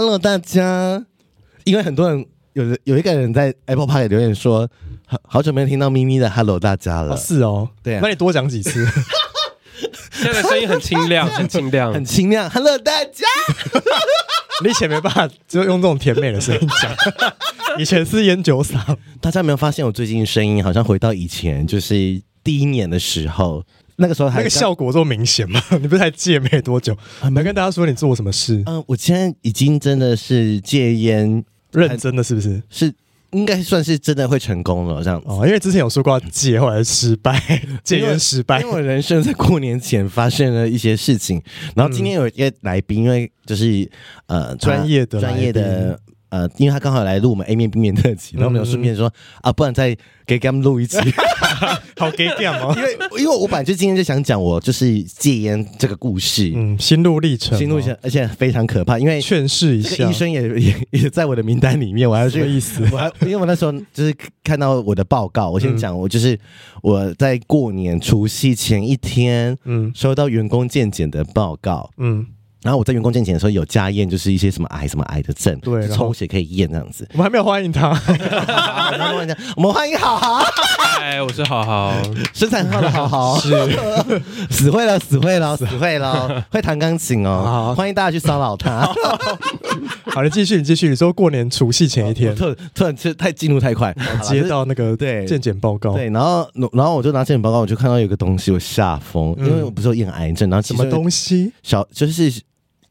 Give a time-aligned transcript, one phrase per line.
[0.00, 1.04] Hello，大家，
[1.64, 4.66] 因为很多人有有一个人在 Apple Park 留言说，
[5.06, 7.12] 好好久没有听到咪咪的 Hello 大家了。
[7.12, 8.82] 哦是哦，对啊，那你多讲几次。
[10.10, 12.48] 现在声音很清亮， 很清亮，很清亮。
[12.48, 13.26] Hello，大家。
[14.64, 16.96] 你以前没办法，就用这种甜美的声音讲。
[17.76, 18.96] 以前是烟酒嗓。
[19.20, 23.62] 大家有没有发现我最近声音好像回到以前，就是第一年的时候，
[24.00, 25.62] 那个时候还那个效果这么明显吗？
[25.80, 26.96] 你不是才戒没多久？
[27.20, 28.56] 还没跟大家说你做什么事？
[28.66, 32.62] 嗯、呃，我现在已经真的是戒烟，认真的是不是？
[32.68, 32.92] 是。
[33.32, 37.40] 应该算是真的会成功了，这样子哦，因为之前有说过戒，后来失败，
[37.84, 38.60] 戒烟失败。
[38.60, 41.40] 因为我人生在过年前发生了一些事情，
[41.76, 43.88] 然后今天有一个来宾，因为就是
[44.26, 45.96] 呃专业的专业的。
[46.30, 49.12] 呃，因为他刚好来录我们 A 面 B 面特辑，然后我们有顺便说、嗯、
[49.42, 50.96] 啊，不然再给他们录一期，
[51.98, 52.72] 好给点吗？
[52.78, 62.82] 因为因为我本来就今天就想讲我就是戒烟这个故事，嗯，心路历程，心路历程，而且非常可怕，因为劝世一下，医生也也 也在我的名单里面，我还是什么意思？
[62.92, 66.38] 我还因为我那时候就是看到我的报告，我先讲，我就是
[66.82, 72.26] 我在过年除夕前一天，嗯，收到员工健检的报告，嗯。
[72.62, 77.08] 然后我在员工健检的时候有家验，就是一些什么癌什么癌的症，对，抽血可以验这样子。
[77.12, 77.88] 我们还没有欢迎他，
[79.56, 80.44] 我们欢迎好好，
[80.78, 81.94] 嗨，我是好好，
[82.34, 83.50] 身材很好的好好， 是。
[84.50, 88.86] 死会了，死会了，死会了，会弹钢琴哦，欢迎大家去骚扰他。
[90.12, 95.24] 好，你继续，你继续，你说过年除夕前一天，突突然就太进入太快，接到那个对。
[95.24, 102.30] 健检报告，对，然后然后我就拿健检报告，我就看到有个东西，我吓疯，因为我不是有验癌症，然后什么东西，小就是。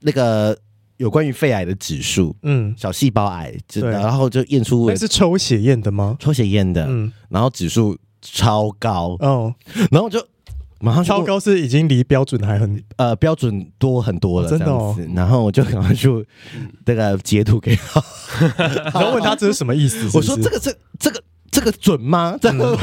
[0.02, 0.58] 那个
[0.98, 6.16] 有关于肺癌的指数，嗯，小细胞癌，对，然后就验出，那是抽血验的吗？
[6.20, 9.54] 抽血验的，嗯，然后指数超高，哦，
[9.92, 10.26] 然后就
[10.82, 16.10] 马上超高是已经离标准还很呃标准多很多了，哦、真的、哦，然后我就赶快去
[16.86, 18.04] 那个截图给他，
[18.94, 20.18] 然后问他这是什么意思是不是？
[20.18, 22.38] 我说这个这这个这个准吗？
[22.42, 22.78] 这样嗯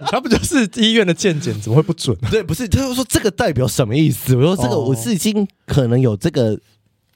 [0.10, 2.16] 他不就是医院的健检，怎么会不准？
[2.30, 4.34] 对，不是，他就说这个代表什么意思？
[4.34, 6.58] 我说这个我是已经可能有这个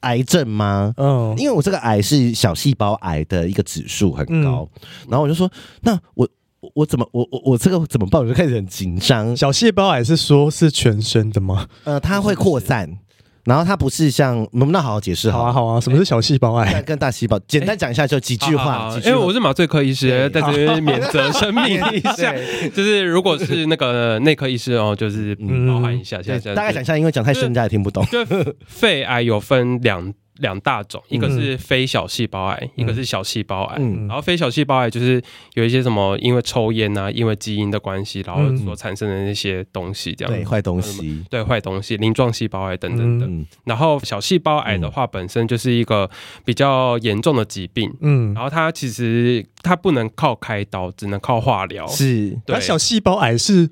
[0.01, 0.93] 癌症吗？
[0.97, 6.29] 嗯，因为我这个癌是小细胞癌的一个指数很高，嗯、然后我就说，那我
[6.75, 8.21] 我怎么我我我这个怎么办？
[8.21, 9.35] 我就开始很紧张。
[9.35, 11.67] 小细胞癌是说是全身的吗？
[11.85, 12.99] 呃，它会扩散。
[13.45, 15.39] 然后它不是像，我们那好好解释好。
[15.39, 16.81] 好啊好啊，什么是小细胞癌？
[16.81, 18.91] 跟大细胞，简单讲一下就几句话。
[19.05, 22.33] 因为我是麻醉科医师，在这边免责声明一下，
[22.73, 25.35] 就是如果是那个内科医师哦，就是
[25.67, 28.03] 包含一下，现在大概讲一下，因为讲太深，大家也听不懂。
[28.05, 28.25] 就
[28.65, 30.13] 肺癌有分两。
[30.37, 33.77] 两大种，一个是非小细胞癌，嗯、一个是小细胞癌。
[33.79, 35.21] 嗯、然后非小细胞癌就是
[35.53, 43.29] 有一些什么，因为抽烟啊，因为基因的关系，然后所产生的那些东西，这样、嗯、对坏东西，对坏东西，鳞状细胞癌等等等。
[43.29, 46.09] 嗯、然后小细胞癌的话，本身就是一个
[46.43, 47.91] 比较严重的疾病。
[48.01, 51.87] 嗯，然后它其实它不能靠开刀，只能靠化疗。
[51.87, 53.69] 是，对，它小细胞癌是。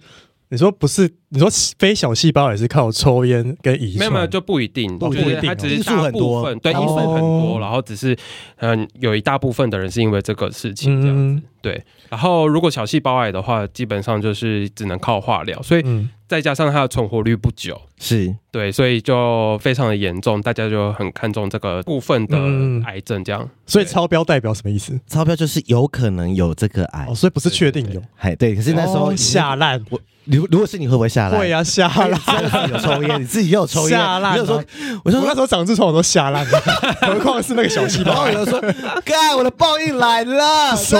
[0.53, 1.11] 你说不是？
[1.29, 1.49] 你说
[1.79, 3.99] 非小细胞也是靠抽烟跟遗传？
[4.01, 8.15] 没有没有，就不一定，不一定，它只是大部分，对，因素很多，然后只是
[8.57, 11.83] 嗯，有一大部分的人是因为这个事情这样子，对。
[12.07, 15.83] 然后如果小细胞癌的话，基本上就是只能靠化疗，所以
[16.27, 22.37] 再加上它的存活率不久，是对，所以就非常的严重，大家就很看重这个部分的
[22.85, 23.49] 癌症这样。
[23.65, 24.99] 所以超标代表什么意思？
[25.07, 28.01] 超标就是有可能有这个癌，哦所以不是确定有。
[28.19, 29.99] 哎，对，可是那时候下烂我。
[30.25, 31.37] 如如果是你会不会下烂？
[31.37, 32.69] 会啊，下烂。
[32.69, 34.39] 有抽烟，你自己又有抽烟，下烂。
[34.39, 34.63] 我说，
[35.03, 36.59] 我说那时候长痔疮我都下烂了，
[37.01, 38.13] 何况是那个小细胞。
[38.13, 38.61] 然后有人说，
[39.03, 40.97] 干，我的报应来了，收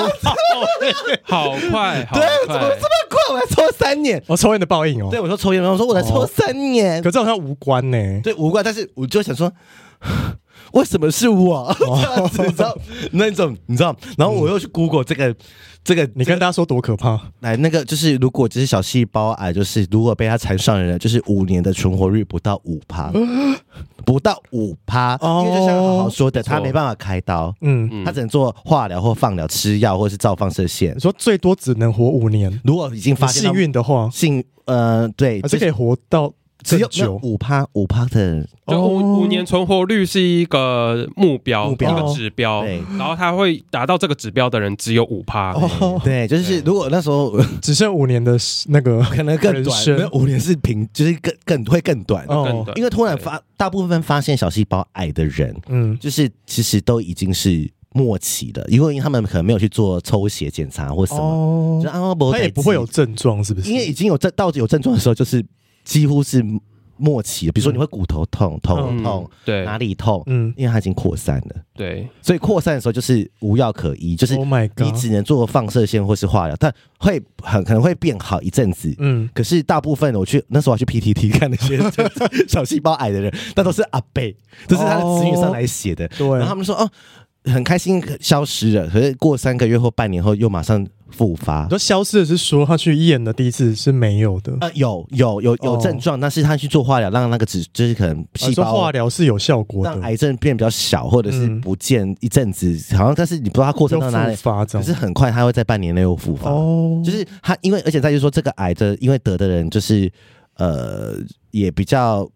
[1.24, 3.34] 好快，对，怎么这么快？
[3.34, 5.08] 我还抽三年，我抽烟的报应哦。
[5.10, 7.98] 对，我说抽烟，然后说我才抽三年，可这好像无关呢。
[8.22, 9.52] 对，无关，但是我就想说。
[10.74, 11.74] 为什么是我？
[12.44, 12.76] 你知道
[13.12, 13.96] 那种你知道？
[14.18, 15.34] 然后我又去 Google 这个
[15.84, 17.20] 这个，你跟大家说多可怕？
[17.42, 23.12] 来，那个就是如果只是小细胞癌，就是如果被它缠上的人，就是五年的存活率不到五趴，
[24.04, 25.18] 不到五趴。
[25.22, 31.00] 因为就像好好说的，他没办法开刀，嗯，他只能做化疗或放疗、吃药或是照放射线。
[31.00, 36.34] 说最多只能活五年，如果已经发现幸运的话，幸呃对，还是可以活到。
[36.64, 42.62] 只有五趴五趴的，就五五年存活率是一个目标，目标一个指标。
[42.62, 45.54] 对，然后他会达到这个指标的人只有五趴。
[46.04, 48.38] 对，就是如果那时候 只剩五年的
[48.68, 49.90] 那个， 可能更短。
[49.90, 52.26] 没有五年是平，就是更更会更短。
[52.28, 63.70] 哦，因为突然发大部分发现小细胞癌的人，嗯，就是其实都已经是末期的，因为他们可能没有去做抽血检查或什么，哦，他也不会有症状，是不是？
[63.70, 65.44] 因为已经有症到底有症状的时候，就是。
[65.84, 66.44] 几乎是
[66.98, 74.38] 末期，比如说你会骨头痛、头痛，对，哪里痛，嗯，因为它已经扩散了，对，所以扩散的时候就是无药可医，就是
[74.78, 81.80] 你只能做放射线或是化疗，但会很可能会变好一阵子，嗯，可是大部分我去那时候我去 PTT 看那些
[82.48, 84.22] 小细胞癌的人， 那都是阿伯，
[84.68, 86.90] 都是他的子女上来写的，对，然后他们说哦。
[87.46, 90.82] 很开心消失了，可是过三个月或半年后又马上
[91.16, 91.66] 复发。
[91.68, 106.50] 都消失的是说他去验的第一次是没有的，呃，有有有有症状，哦、但是他去做化疗，让那个只就是可能细胞、啊、化疗是有效果的，让癌症变比较小，或者是不见一阵子，嗯、好像但是你不知道它扩散到哪里发，可是很快它会在半年内又复发。
[106.50, 110.12] 哦，就是他因为而且再就是说这个癌的，因为得的人就是
[110.58, 111.16] 呃
[111.52, 112.28] 也比较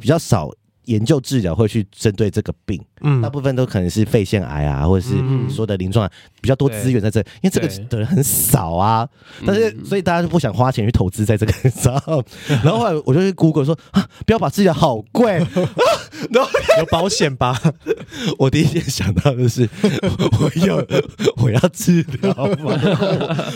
[0.00, 0.50] 比较少。
[0.86, 9.08] 研究治疗会去针对这个病，嗯，大部分都可能是肺腺癌啊，或者是你说的鳞状癌，比较多资源在这，因为这个的人很少啊。
[9.46, 11.94] 但是所以大家就不想花钱去投资在这个上。
[12.64, 15.32] 然后后来我就去 Google 说啊，不要把治疗好贵，
[16.30, 17.60] 然 后有保险吧？
[18.38, 19.68] 我第一件想到的是，
[20.40, 20.76] 我要
[21.42, 22.78] 我要治疗吗？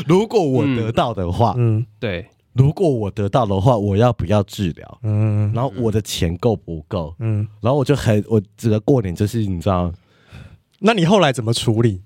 [0.06, 2.27] 如果我得到的话，嗯，对。
[2.52, 4.99] 如果我得到的话，我要不要治疗？
[5.02, 7.14] 嗯，然后我的钱够不够？
[7.20, 9.93] 嗯，然后我就很，我整个过年就是你知道，
[10.81, 12.02] 那你后来怎么处理？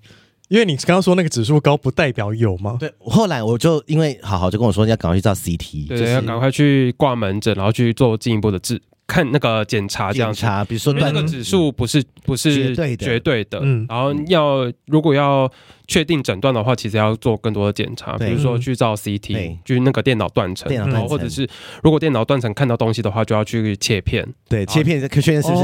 [0.49, 2.77] 因为你刚刚说那个指数高，不代表有吗？
[2.79, 8.81] 对，后来我就因为好好就跟我说，你要赶快去照 CT，对，要赶快去挂门诊，然后去做进一步的治。
[9.07, 15.51] 看那个检查，检查，比如说那个指数不是不是绝对的，绝对的，嗯，然后要如果要
[15.87, 21.47] 确定诊断的话，其实要做更多的检查，比如说去照 CT，就是那个电脑断层，然后或者是
[21.83, 25.57] 如果电脑断层看到东西的话，就要去切片，对，切片可确认是不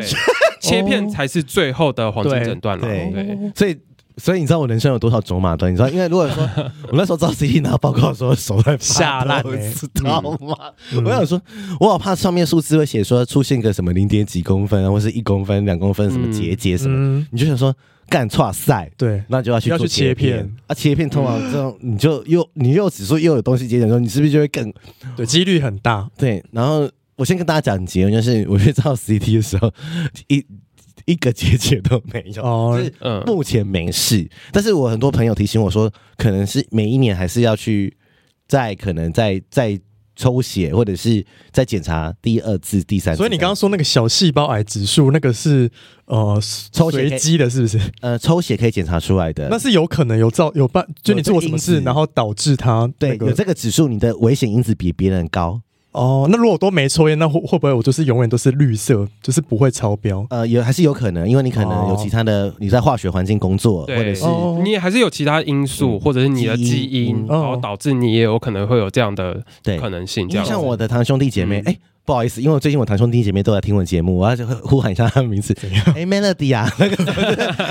[0.00, 0.16] 是
[0.60, 3.76] 切片才是最后的黄金诊断了，对，所以。
[4.18, 5.70] 所以你知道我人生有多少走马灯？
[5.70, 6.42] 你知道，因为如果说
[6.88, 10.56] 我那时候照 CT 拿报告的时候手在吓烂，知道吗？
[11.04, 11.40] 我想说，
[11.78, 17.74] 我好怕上面数字会写说出现个什么零点几公分，或是一公分、两公分什么结节什么，你就想说
[18.08, 24.72] 干错赛，对，那就要去要去切片啊，切片通常这种你就又你又指数又有东西节点的时候，你是不是就会更
[25.14, 26.08] 对几率很大？
[26.16, 29.70] 对，然后我先跟大家讲结论，就是我去照 CT 的时候
[30.28, 30.42] 一。
[31.06, 34.18] 一个结节都没有，哦、就是目前没事。
[34.18, 37.96] 嗯、但是我很多朋友提醒我说，可能是每一年还是要去
[38.46, 39.80] 再可能再再
[40.16, 43.18] 抽血，或者是再检查第二次、第三次。
[43.18, 45.70] 所以你刚刚说那个小细胞癌指数，那个是
[46.06, 46.40] 呃
[46.72, 47.78] 抽血随机的，是不是？
[48.00, 55.60] 呃，抽血可以检查出来的，那是有可能有造有办，就你做什么事，然后导致它、那个、对有这个指数，你的危险因子比别人高。
[55.96, 60.26] 哦，那如果都没抽烟，那会会不会我就是永远都是绿色，就是不会超标？
[60.28, 64.26] 呃，有还是有可能，因为你可能有其他的，你在化学环境工作，或者是
[64.62, 69.42] 你也还是有其他因素，或者是你的基因，然后导致你也有可能会有这样的
[69.80, 70.28] 可能性。
[70.28, 75.56] 这样，像我的堂兄弟姐妹，哎，不好意思，因为我最近我堂兄弟姐妹都在听我节目，我要呼喊一下他们名字。
[75.96, 76.96] 哎，Melody 啊， 那个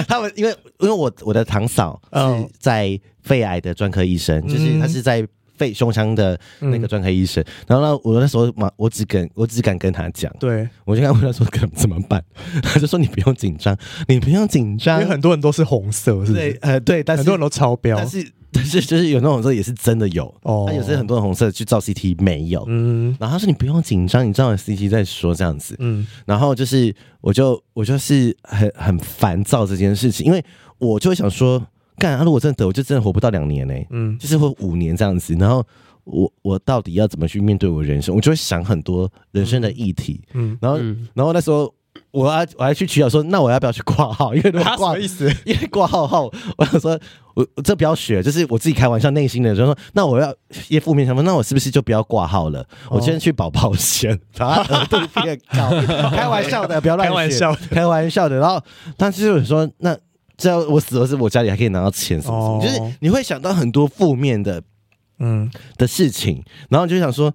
[0.08, 0.50] 他们，因为
[0.80, 5.24] 因为我我的堂嫂是在肺癌的专科医生，就是他是在。
[5.58, 12.24] 肺胸腔的那个专科医生，嗯、然后呢，我那时候嘛，我只跟我只敢跟他讲，对，我就跟他问他说可怎么办，
[12.64, 16.34] 他就说你不用紧张，你不用紧张，因为很多人都是红色，是不是？
[16.34, 30.44] 对，呃，对，但是很多人都超标，但是 但是就是有那种说也是真的有哦，他有些很多人红色去照 CT 没有，嗯，然后他说你不用紧张，你照完 CT 再说这样子，嗯，然后就是我就我就是很很烦躁这件事情，因为
[30.78, 31.66] 我就会想说。
[31.98, 32.24] 干啊！
[32.24, 33.88] 如果真的得，我就真的活不到两年呢、欸。
[33.90, 35.34] 嗯，就是会五年这样子。
[35.36, 35.66] 然后
[36.04, 38.14] 我我到底要怎么去面对我人生？
[38.16, 40.22] 我就会想很多人生的议题。
[40.34, 41.74] 嗯，然后、嗯、然后那时候
[42.12, 44.36] 我还我还去取巧说，那我要不要去挂号？
[44.36, 47.00] 因为挂号意思，因为挂号后，我想说
[47.34, 52.62] 我我这不要学，就是我自己开玩笑，内心的就说，那我要一些负面想法，那我是不是就不要挂号了？
[52.90, 55.70] 哦、我今天去保保险，把额度变高。
[56.12, 58.38] 开玩笑的，不要乱开玩笑，开玩笑的。
[58.38, 58.62] 然后，
[58.98, 59.98] 但是我说那。
[60.38, 64.62] 只要我死了，是我家里还可以拿到钱，什么什么，就是你会想到很多负面的，
[65.20, 67.34] 嗯的事情，然后就想说，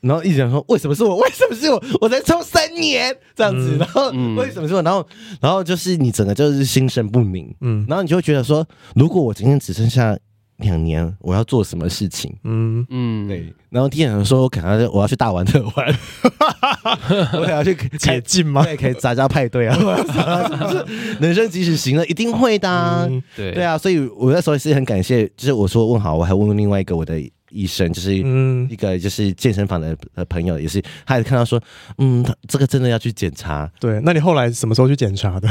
[0.00, 1.16] 然后一直想说，为什么是我？
[1.18, 1.82] 为什么是我？
[2.00, 4.82] 我才抽三年这样子，然后为什么是我？
[4.82, 5.06] 然后，
[5.40, 10.18] 然后就是你整个就是心神不宁，嗯，然后你就会觉得说，如果我今天只剩下。
[10.58, 12.34] 两年我要做什么事情？
[12.44, 13.52] 嗯嗯，对。
[13.70, 15.98] 然后第二人说，我可能我要去大玩特玩，
[17.32, 18.62] 我可能要去解禁吗？
[18.64, 19.76] 对，可以杂交派对啊，
[21.20, 23.10] 人生即使行了，一定会的。
[23.36, 27.18] 对对啊，所以我那时候也是很感谢，就是我说问好，我还问问另外一个我的
[27.52, 31.60] 医生，就是一个就是健身房的呃朋友，也是，他也看到说，
[31.98, 33.70] 嗯，他这个真的要去检查。
[33.78, 35.48] 对，那你后来什么时候去检查的？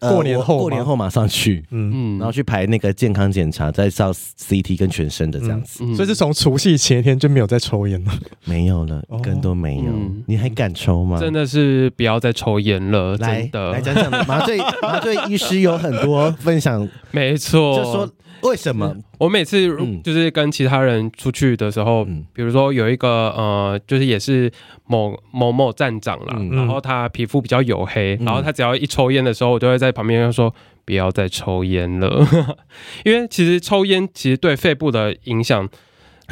[0.00, 5.84] 过年后，过年后马上去，嗯嗯，然后去排那个健康检查，再照 CT 跟全身的这样子。
[5.94, 8.12] 所以是从除夕前一天就没有再抽烟了，
[8.44, 9.92] 没有了，一根都没有。
[10.26, 11.18] 你还敢抽吗？
[11.20, 13.72] 真的是不要再抽烟了，真的。
[13.72, 18.10] 来讲讲麻醉麻醉医师有很多分享， 没错，就说。
[18.42, 18.94] 为什么？
[19.18, 19.68] 我每次
[20.02, 24.50] 就是跟其他人出去的时候，嗯、比如说有一个呃，就是也是
[24.86, 30.52] 某某某站长啦，嗯、然后他皮肤比较黝黑，嗯、然后他只要一抽烟的时候，我就会在旁边说
[30.84, 32.26] 不要再抽烟了，
[33.04, 35.68] 因为其实抽烟其实对肺部的影响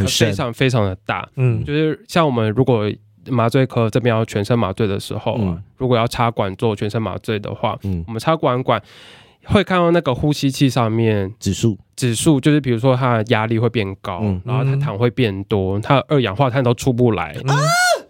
[0.07, 1.29] 非常非常的大。
[1.37, 2.91] 嗯，就是像我们如果
[3.29, 8.83] 麻醉科这边要全身麻醉的时候，嗯、如果要插管做全身麻醉的话，嗯，我们插管管。
[9.45, 17.57] 会看到那个呼吸器上面指数，指数就是比如说它的压力会变高，嗯、然后它糖会变多，它二氧化碳都出不来、嗯、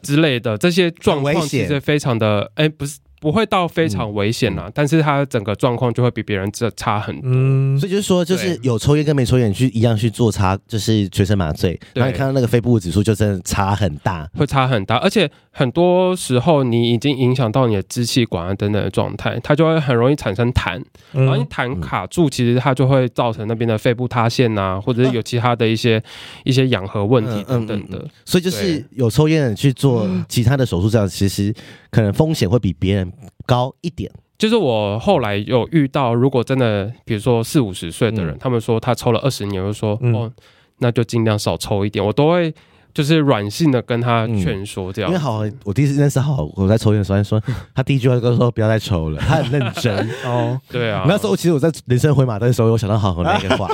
[0.02, 2.98] 之类的这些状况，其实非常的哎，不是。
[3.20, 7.30] 不会到非常危险啦，嗯、但是他整个状况就会比别人这差很多。
[7.30, 12.00] 嗯，所以就是说，就是有抽烟跟没抽烟去一样去做差，就是全身麻醉，对。
[12.00, 26.02] 然后你看到那个肺部指数就真的差很大，会差很大，而且很多时候你已经影响到你的支气管啊等等的状态，它就会很容易产生痰，嗯、然后你痰卡住，其实它就会造成那边的肺部塌陷啊，或者是有其他的一些、啊、
[26.44, 27.98] 一些氧合问题等等的。
[27.98, 28.02] 嗯。
[28.02, 31.54] 嗯嗯、所以就是有抽烟的人去做其他的手术，这样其实
[31.90, 33.12] 可能风险会比别人。
[33.46, 40.30] 高一点，就是我后来有遇到，如果真的，比如说四五十岁的人，嗯、他们说他抽了二十年，我就说、嗯、哦，
[40.78, 42.54] 那就尽量少抽一点，我都会
[42.94, 45.12] 就是软性的跟他劝说这样、嗯。
[45.12, 47.42] 因为好，我第一次认识好，我在抽烟的时候，他说
[47.74, 50.60] 他第一句话就说不要再抽了， 他很认真哦。
[50.68, 53.68] 对啊，那时候其实我在人生回马灯的时候，我想到好好那个话，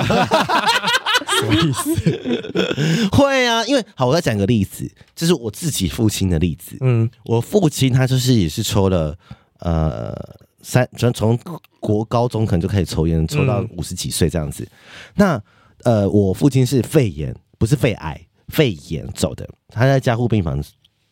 [1.41, 3.09] 什么意思？
[3.17, 6.77] 会啊，因为好，我再讲个例子，这、就是我自己父亲的例子。
[6.81, 9.17] 嗯，我父亲他就是也是抽了。
[9.61, 10.15] 呃，
[10.61, 11.39] 三从从
[11.81, 14.63] 国高中可能就开始抽烟，抽到五十几岁这样子。
[14.65, 14.71] 嗯、
[15.15, 15.43] 那
[15.85, 20.63] 呃，我父亲是肺炎，不是肺癌，肺炎走的，他在加护病房，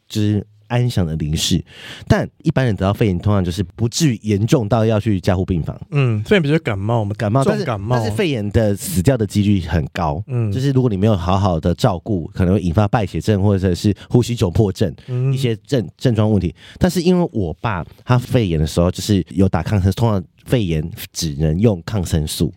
[0.09, 0.47] 就是。
[0.69, 1.63] 安详的离世，
[2.07, 5.79] 但一般人得到肺炎，通常就是不至于严重到要去加护病房。
[5.91, 10.23] 嗯，肺炎比如感冒，我们感冒，但是感冒，但是肺炎的死掉的几率很高。
[10.27, 16.55] 嗯，就是如果你没有好好的照顾，可能会引发败血症或者是呼吸窘迫症、嗯、一些症症状问题。
[16.79, 22.53] 但是因为我爸他肺炎的时候，就是有打抗生素，通常肺炎只能用抗生素，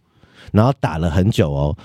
[0.52, 1.78] 然后打了很久哦，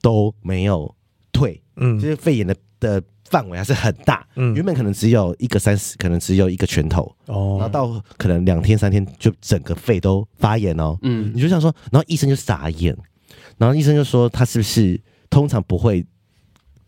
[0.00, 0.94] 都没有
[1.32, 1.60] 退。
[1.76, 3.02] 嗯，就是肺炎的的。
[3.30, 12.94] 范围还是很大，嗯，原本可能只有一个三十，可能只有一个拳头，哦，然后到可能两天三天就整个肺都发炎哦，嗯，你就想说，然后医生就傻眼，
[13.56, 16.04] 然后医生就说他是不是通常不会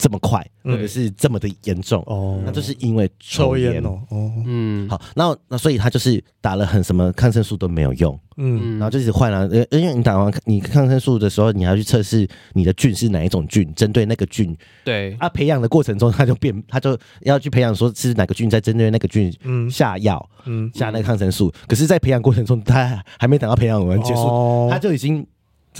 [0.04, 3.82] 这么快，或者是这么的严重哦，那就是因为抽烟。
[3.82, 8.20] 哦，哦，嗯，好，那那所以他就是打了很什么抗生素都没有用。
[8.36, 15.16] 嗯，然后就是换了，呃，因为你打完你抗生素的时候，你要去测试你的菌是哪一种菌，针对那个菌，对。
[15.18, 19.34] 啊，培养的过程中，他就变，他就要去培养，说是哪个菌在针对那个菌
[19.70, 21.48] 下药，嗯，下那个抗生素。
[21.48, 25.26] 嗯、可是，在培养过程中，他还没等到培养完结束，哦、他就已经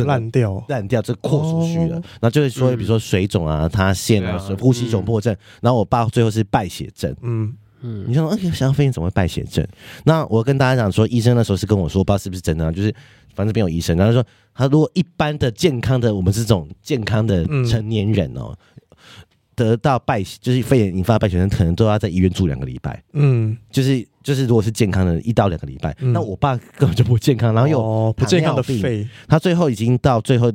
[0.03, 1.99] 烂掉，烂掉，这扩出去了。
[1.99, 5.33] 哦、然后就会说，比如说水肿啊、塌陷啊、呼吸窘迫症。
[5.33, 7.55] 嗯、然后我爸最后是败血症，嗯。
[7.87, 9.63] 嗯，你想，哎，想要肺炎怎么会败血症？
[10.05, 12.91] 那我跟大家讲说，医生那时候是跟我说，不知道是不是真的，啊就是
[13.35, 14.25] 反正这边有医生，然后说
[14.55, 23.03] 他如果一般的健康的我们这种健康的成年人哦，嗯、得到败就是肺炎引发败血症，可能都要在医院住两个礼拜。
[23.13, 25.97] 嗯，就是就是如果是健康的，一到两个礼拜。
[26.01, 30.53] 嗯、那我爸根本就不健康，然后又、哦、不健康的肺，他最后已经到最后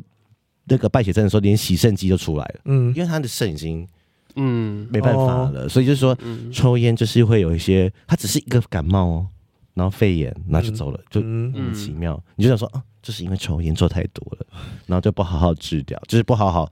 [0.65, 2.59] 那个败血症的时候，连洗肾机都出来了。
[2.65, 3.87] 嗯，因为他的肾已经。
[4.35, 9.27] 嗯，没办法了，哦、所以就是说，嗯、抽烟就是会有一些，他只是一个感冒哦，
[9.73, 12.13] 然后肺炎，然后就走了，嗯、就莫名其妙。
[12.13, 14.45] 嗯、你就想说啊，就是因为抽烟做太多了，
[14.85, 16.71] 然后就不好好治掉，就是不好好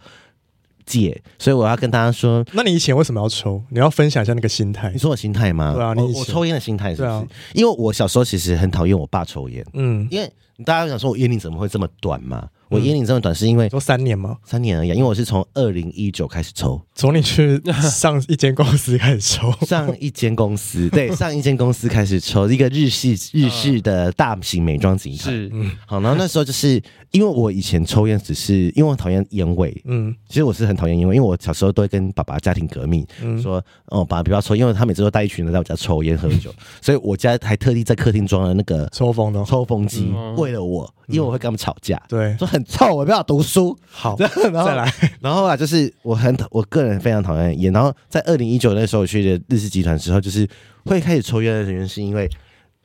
[0.88, 1.22] 戒。
[1.38, 3.62] 所以我要跟大家说，那你以前为什么要抽？
[3.70, 4.89] 你要分享一下那个心态。
[4.91, 5.74] 你说我心态吗？
[5.75, 7.10] 对啊，我我抽烟的心态是不是？
[7.10, 10.27] 啊、因为我小时候其实很讨厌我爸抽烟，嗯，因为
[10.65, 12.50] 大家想说我烟龄怎么会这么短嘛？
[12.69, 14.38] 我烟龄这么短，是因为都三年吗？
[14.43, 26.81] 三年而已，因为我是从二零一九开始抽，从你去上一间公司开始抽， 上一间公司，对， 上一间公司开始抽一个日系日式的大型美妆集团，是，嗯，好，然后那时候就是
[27.12, 39.38] 因为我以前抽烟只是因为我讨厌烟味，嗯，其实我是很讨厌烟味，因为我小时候都会跟爸爸家庭革命，嗯、说哦，爸爸不要抽，因为他每次都带一群人在我家抽烟喝酒， 所以我家还特地在客厅装了那个抽风的。
[39.45, 43.77] 抽风机，为为了我，因为我会跟他们吵架，对，说很臭，我不要读书。
[43.89, 44.15] 好，
[44.51, 47.71] 然后再来，然后啊，就是我很我个人非常讨厌烟。
[47.71, 50.47] 然后在二零一九那时候我去的日式集团之后，就是
[50.85, 52.29] 会开始抽烟的原因是因为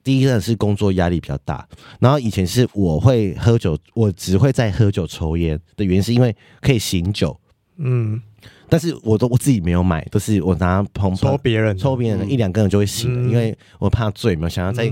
[0.05, 1.67] 第一个是工作压力比较大，
[2.01, 7.39] 然后以前是我会喝酒，我只会在喝酒抽烟的原因是因为可以醒酒，
[7.77, 8.21] 嗯。
[8.69, 14.91] 但是我都我自己没有买，都是我拿朋抽别人抽别人的一两根就会醒了，嗯、因为我怕醉嘛，想要再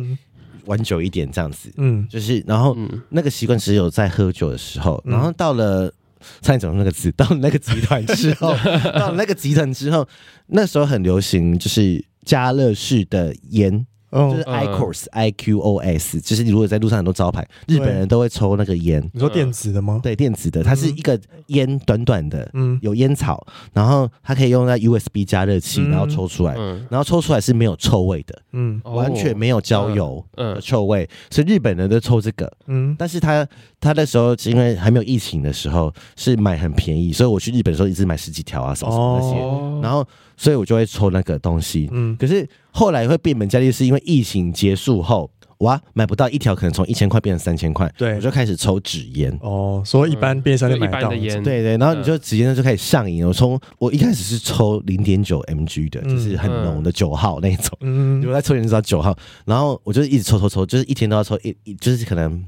[0.71, 1.69] 玩久一点这样子。
[1.77, 2.77] 嗯，就是然后
[3.09, 5.93] 那个习惯只有在喝酒的时候，嗯、然后到了
[6.41, 8.55] 蔡总那个词，到了那个集团之后，
[8.95, 10.07] 到了那个集团之后，
[10.47, 13.85] 那时候很流行就是加乐式的烟。
[14.13, 19.03] 就是 IQOS、I Q O S，就是你如果在路上很多招牌，日本人都会抽那个烟。
[19.13, 20.01] 你说电子的吗？
[20.03, 26.55] 对，电子的，它是一个烟短短的，嗯，有烟草，然后它可以用在 USB 加热器，然后抽出来，
[26.89, 33.47] 然后抽出来是没有臭味的，嗯，完全没有焦油的臭味，所以日本人都抽这个，嗯，但是他
[33.81, 40.05] 他那时候因为还没有疫情的时候是买很便宜，所以我去日本的时候一直买十几条啊什么什么那些，然后。
[40.37, 49.37] 所以我就会抽那个东西，嗯，可是后来会变本加厉，是因为疫情结束后，哇，买不到一条，可能从一千块变成三千块，对，我就开始抽纸烟。
[49.43, 53.27] 哦，所以一般便利商店买到的烟，对对，然后你就纸烟就开始上瘾。
[53.27, 62.45] 我从我一开始是抽零点九 mg 的，就是很浓的九号那种，嗯， 我在抽烟就知道九号，然后我就一直抽抽抽，就是一天都要抽一，就是可能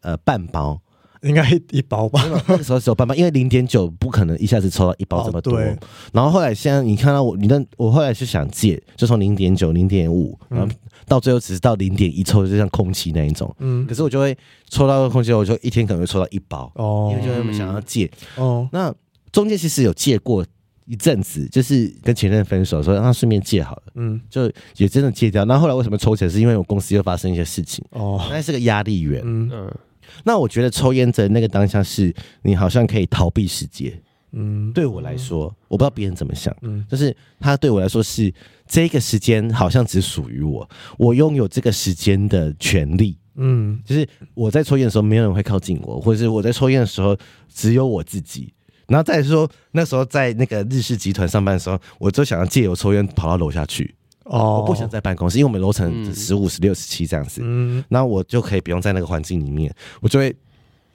[0.00, 0.80] 呃半包。
[1.22, 5.56] 应该一包吧，那个时候只有半包，因为零点九不可能一下子抽到一包这么多。
[5.56, 5.76] 哦、
[6.12, 10.68] 然后后来现在你看到我，你那我后来是想戒，就从零点九、零点五，然后
[11.06, 13.54] 到最后只是到零点一抽，就像空气那一种。
[13.58, 14.36] 嗯，可是我就会
[14.68, 16.70] 抽到空气，我就一天可能会抽到一包。
[16.76, 18.10] 哦，因为就那么想要戒。
[18.36, 18.94] 哦，那
[19.32, 20.44] 中间其实有戒过
[20.86, 23.82] 一阵子，就是跟前任分手，所以让他顺便戒好了。
[23.96, 25.44] 嗯，就也真的戒掉。
[25.44, 26.30] 那后来为什么抽起来？
[26.30, 27.84] 是因为我公司又发生一些事情。
[27.90, 29.20] 哦，那是个压力源。
[29.24, 29.70] 嗯。
[30.16, 34.00] 嗯那我觉得抽烟的那个当下是你好像可以逃避世界，
[34.32, 38.32] 嗯，对我来说，我不知道别人怎么想，嗯，就是他对我来说是
[38.66, 47.16] 这个时间好像只属于我，我拥有这个时间的权利，嗯，就是我在抽烟的时候没有人会靠近我，或者是我在抽烟的时候
[47.52, 48.52] 只有我自己，
[48.86, 53.94] 然后再说那时候在那个日式集团上班的时候，我就想要借由抽烟跑到楼下去。
[54.28, 60.34] 哦，我不想在办公室，因为我们楼层十五、十六、十七这样子，嗯，那我就可以不用在那个环境里面，我就会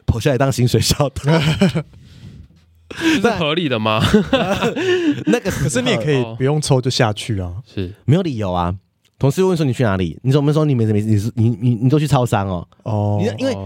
[0.06, 1.30] 跑下来当薪水小偷，
[2.89, 4.00] 这是合理的吗？
[5.26, 8.76] 那个可是你也可以不用抽就下去啊，是没有理由啊。
[9.17, 13.58] 同事问说你去哪里，你怎么说你没没你是你你你都去超商哦，哦，因为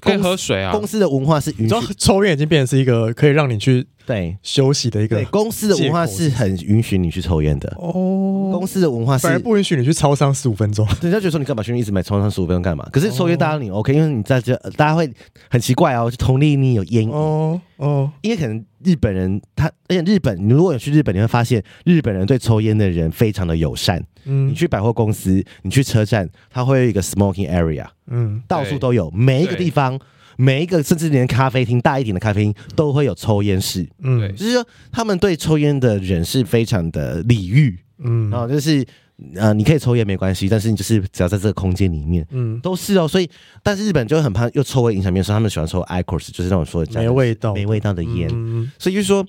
[0.00, 0.72] 可以喝水啊。
[0.72, 3.86] 公司的文化是允许抽烟已经变成是一个可以让你去。
[4.08, 7.70] 对，休息的一个对，公司的文化是很允许你去抽烟的。
[7.76, 8.50] 哦。
[8.50, 12.88] 公司的文化是反而不允许你去超商十五分钟，人家觉得说你干嘛去一直买超商十五分钟干嘛？
[12.90, 15.12] 可是抽烟大家你 OK，因为你在这，大家会
[15.50, 17.10] 很奇怪哦，就同理你有烟瘾。
[17.10, 24.02] 哦哦，因为可能日本人他，而且日本你如果有去日本，你会发现日本人对抽烟的人非常的友善。
[24.24, 30.00] 嗯，你去百货公司，你去车站，他会有一个 smoking area，嗯，到处都有，每一个地方。
[30.40, 38.86] 每一个，甚至连咖啡厅大一点的咖啡厅都会有抽烟室，嗯，就是说他们对抽烟的人是非常的礼遇，嗯，然后就是
[39.34, 43.08] 呃，你可以抽烟没关系，但是你就是只要在这个空间里面，嗯，都是哦。
[43.08, 43.28] 所以，
[43.64, 48.30] 但是日本就很怕又抽味影响别人，所以他们喜欢抽 i c o s 就是那种说的没味道、没味道的烟。
[48.32, 49.26] 嗯，所以就是说，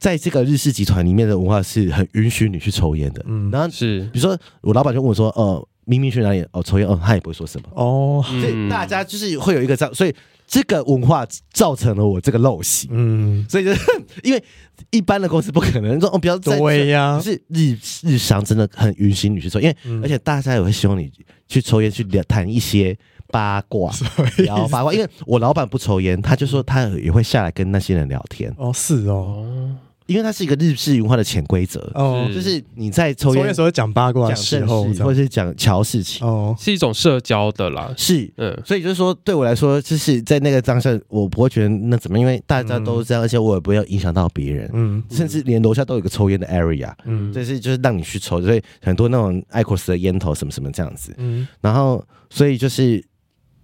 [0.00, 4.00] 在这个日式集团里面的文化是很允许你去抽烟的，嗯，然后是。
[4.12, 7.68] 比如说我老板就问我说，呃，明明去哪里哦抽烟哦，他也不会说什么。
[7.74, 10.12] 哦，所以大家就是会有一个这样，所以。
[10.52, 13.80] 这个文化造成了我这个陋习，嗯，所以就是
[14.24, 14.44] 因为
[14.90, 21.08] 一般的公司不可能说哦，不要对呀，啊是日日常真的很允许你去抽，因为而且大家也会希望你
[21.46, 23.92] 去抽烟，去聊谈一些八卦，
[24.42, 24.92] 聊八卦。
[24.92, 28.52] 因为我老板不抽烟，他就说他也会下来跟那些人聊天。
[28.58, 29.70] 哦，是哦。
[30.10, 53.00] 因为它是一个日式文化的潜规则，哦，就是你在抽烟的时候讲八卦、讲正事，或者是讲乔事情，哦，是一种社交的啦，是，嗯，所以就是说，对我来说，就是在那个当下，我不会觉得那怎么，因为大家都这样，而且我也不要影响到别人，嗯，甚至连楼下都有一个抽烟的 area，嗯，就是就是让你去抽，所以很多那种 IQOS 的烟头什么什么这样子，嗯，然后所以就是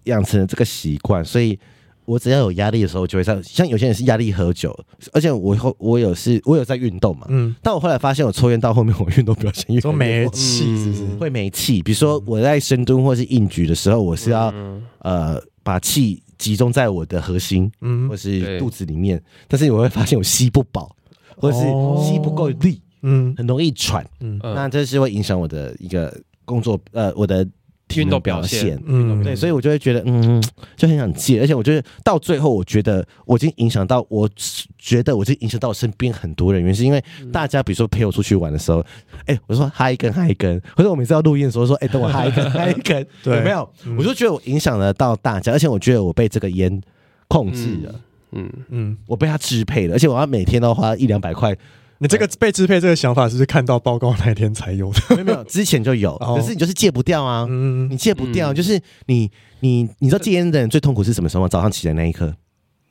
[0.04, 1.58] 养成了这个习惯，所以。
[2.06, 4.74] 我只要有压力的时候，就会像像有些人是压力喝酒，
[5.12, 11.04] 而且我后我有是，我有在运动嘛，嗯，但我后来发现我抽烟到后面，我运动表现越来越没 气，是不是？
[11.18, 11.82] 会没气。
[11.82, 14.54] 比如说我在深蹲或是硬举的时候，我是要
[15.00, 20.94] 呃把气集中在我的核心，嗯，或是肚子里面，但是我会发现我吸不饱，
[21.36, 21.58] 或是
[22.02, 27.46] 吸不够力，嗯，很容易喘，嗯，那这是会影响我的一个工作，呃，我的。
[27.88, 30.42] 体能表现，嗯，对，所以我就会觉得，嗯，
[30.76, 34.28] 就很想戒，而且我觉得到最后，我觉得我已经影响到，我
[34.76, 38.80] 觉得我已经影响到我身边很多人，原因是因为大家比如说陪我出去玩的时候，
[39.26, 46.80] 哎、欸，我就说嗨一根嗨一根，或者我每次要录音的时候说，哎、欸，等我嗨一根 嗨一根，对，有没有，我就觉得我影响了到大家，而且我觉得我被这个烟
[47.28, 47.94] 控制了，
[48.32, 48.50] 嗯。
[48.68, 51.56] 嗯，我被它支配了，而且我要每天都花一两百块。
[51.98, 55.00] 你这个被支配这个想法，是不是看到报告那一天才有的？
[55.16, 57.46] 没有没有，之前就有，可是你就是戒不掉啊！
[57.48, 59.30] 嗯，你戒不掉，就是你
[59.60, 61.48] 你你知道戒烟的人最痛苦是什么时候吗？
[61.48, 62.34] 早上起来那一刻。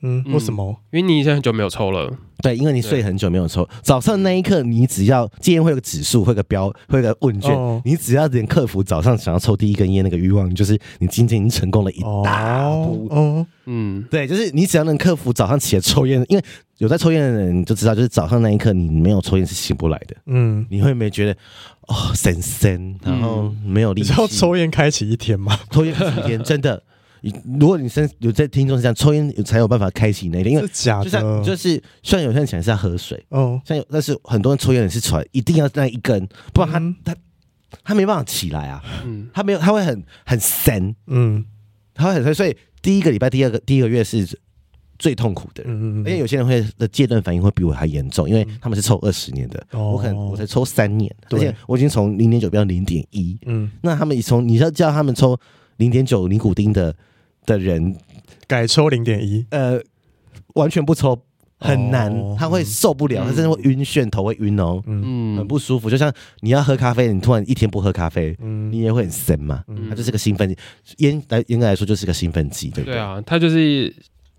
[0.06, 0.74] 嗯，为什么？
[0.92, 2.10] 因为你已经很久没有抽了。
[2.42, 13.08] 对，因为你睡很久没有抽，早上那一刻，你只要戒烟会有个指数，会有个标，会有个问卷，哦、你只要能克服早上想要抽第一根烟那个欲望，就是你今天已经成功了一大步。
[13.10, 16.44] 哦，嗯，对，就是你只要能克服早上起来抽烟，因为
[16.76, 20.14] 有在抽烟的人你就知道，就是早上那一刻你没有抽烟是醒不来的。
[20.26, 21.32] 嗯，你会没觉得
[21.88, 24.10] 哦神神，然后没有力气？
[24.10, 25.58] 你知道抽烟开启一天吗？
[25.72, 26.82] 抽烟开启一天，真的。
[27.58, 37.16] 如果你身有在听众是这样，抽烟才有办法开启那一天，因为假的，就像就是虽然有些人讲是要喝水，哦，像有但是很多人抽烟也是出来一定要那一根，不然他、嗯、他
[37.82, 41.44] 他没办法起来啊，嗯，他没有他会很很神，嗯，
[41.94, 44.26] 他会很神，所以第一个礼拜第二个第一个月是
[44.98, 51.40] 最痛苦的，嗯嗯，因为有些人会的戒断反应会比我还严重，因为他们是抽二十年的，哦、我可能我才抽三年，对。
[51.40, 55.38] 而且我已经从零点九变到零点一，嗯，那他们从你要叫他们抽
[55.78, 56.94] 零点九尼古丁的。
[57.46, 57.96] 的人
[58.46, 59.80] 改抽零点一，呃，
[60.54, 61.18] 完全不抽
[61.58, 65.88] 很难，哦、他会受不了，嗯、他真的会晕眩，头会晕哦，嗯，很不舒服。
[65.88, 69.64] 就像你要喝咖啡，你突然一天不喝咖啡，嗯，你也会很神嘛。
[69.68, 70.56] 嗯，它就是个兴奋剂，
[70.98, 72.94] 烟来严格来说就是个兴奋剂，对不对？
[72.94, 73.94] 对啊，它就是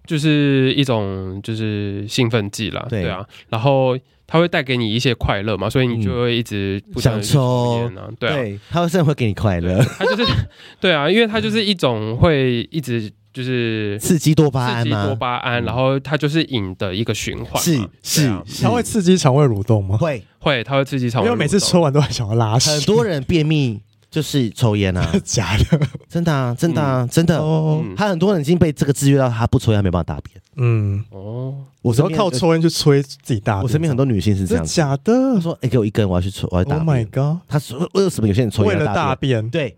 [0.05, 3.97] 就是一种就是兴奋剂啦，对，对啊，然后。
[4.27, 8.09] 它会带给你一些快乐嘛，所以你就会一直不想抽烟啊。
[8.19, 9.81] 对，它会真的会给你快乐。
[9.97, 10.31] 它就是
[10.81, 17.63] 对啊，因为它就是一种会一直就是刺激多巴胺，刺激多巴胺，然后它就是瘾的一个循环。
[17.63, 18.29] 是是，
[18.61, 19.97] 它会刺激肠胃蠕动吗？
[19.97, 21.27] 会会，它会刺激肠胃。
[21.27, 22.69] 因为每次抽完都很想要拉屎。
[22.71, 23.81] 很多人便秘。
[24.17, 27.37] 就是抽烟啊， 假的，真的啊，真的啊，真的。
[27.37, 30.35] 哦，他很多人已经被这个制约到，他不抽烟没办法大便。
[30.55, 31.53] 嗯，哦，
[31.83, 33.63] 我是要靠抽烟去催自己大便。
[33.63, 35.35] 我身边很多女性是这样，假的。
[35.35, 37.37] 他说：“哎，给我一根，我要去抽，我要大便。” Oh my god！
[37.47, 39.47] 他说：“为什么有些人抽烟为了大便？
[39.51, 39.77] 对，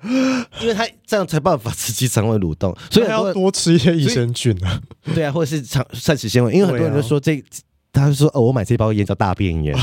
[0.62, 4.80] 因为他这样才办法刺激肠胃蠕动， 所以他要多吃一些益生菌啊。
[5.14, 7.44] 对啊，或者是肠膳食纤维，因为很多人就说这，
[7.92, 9.76] 他就说：“哦，我买这包烟叫大便烟。”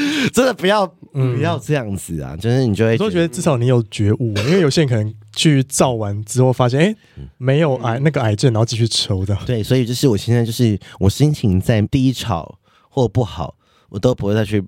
[0.32, 2.32] 真的不要不要这样子啊！
[2.34, 6.96] 嗯、就是你就会，我都觉得至少你有觉悟，因为有些人可能去照完之后发现，哎、欸，
[7.38, 9.36] 没有癌那个癌症，然后继续抽的。
[9.46, 13.56] 对，所以就是我现在就是我心情在低潮或不好，
[13.88, 14.62] 我都不会再去。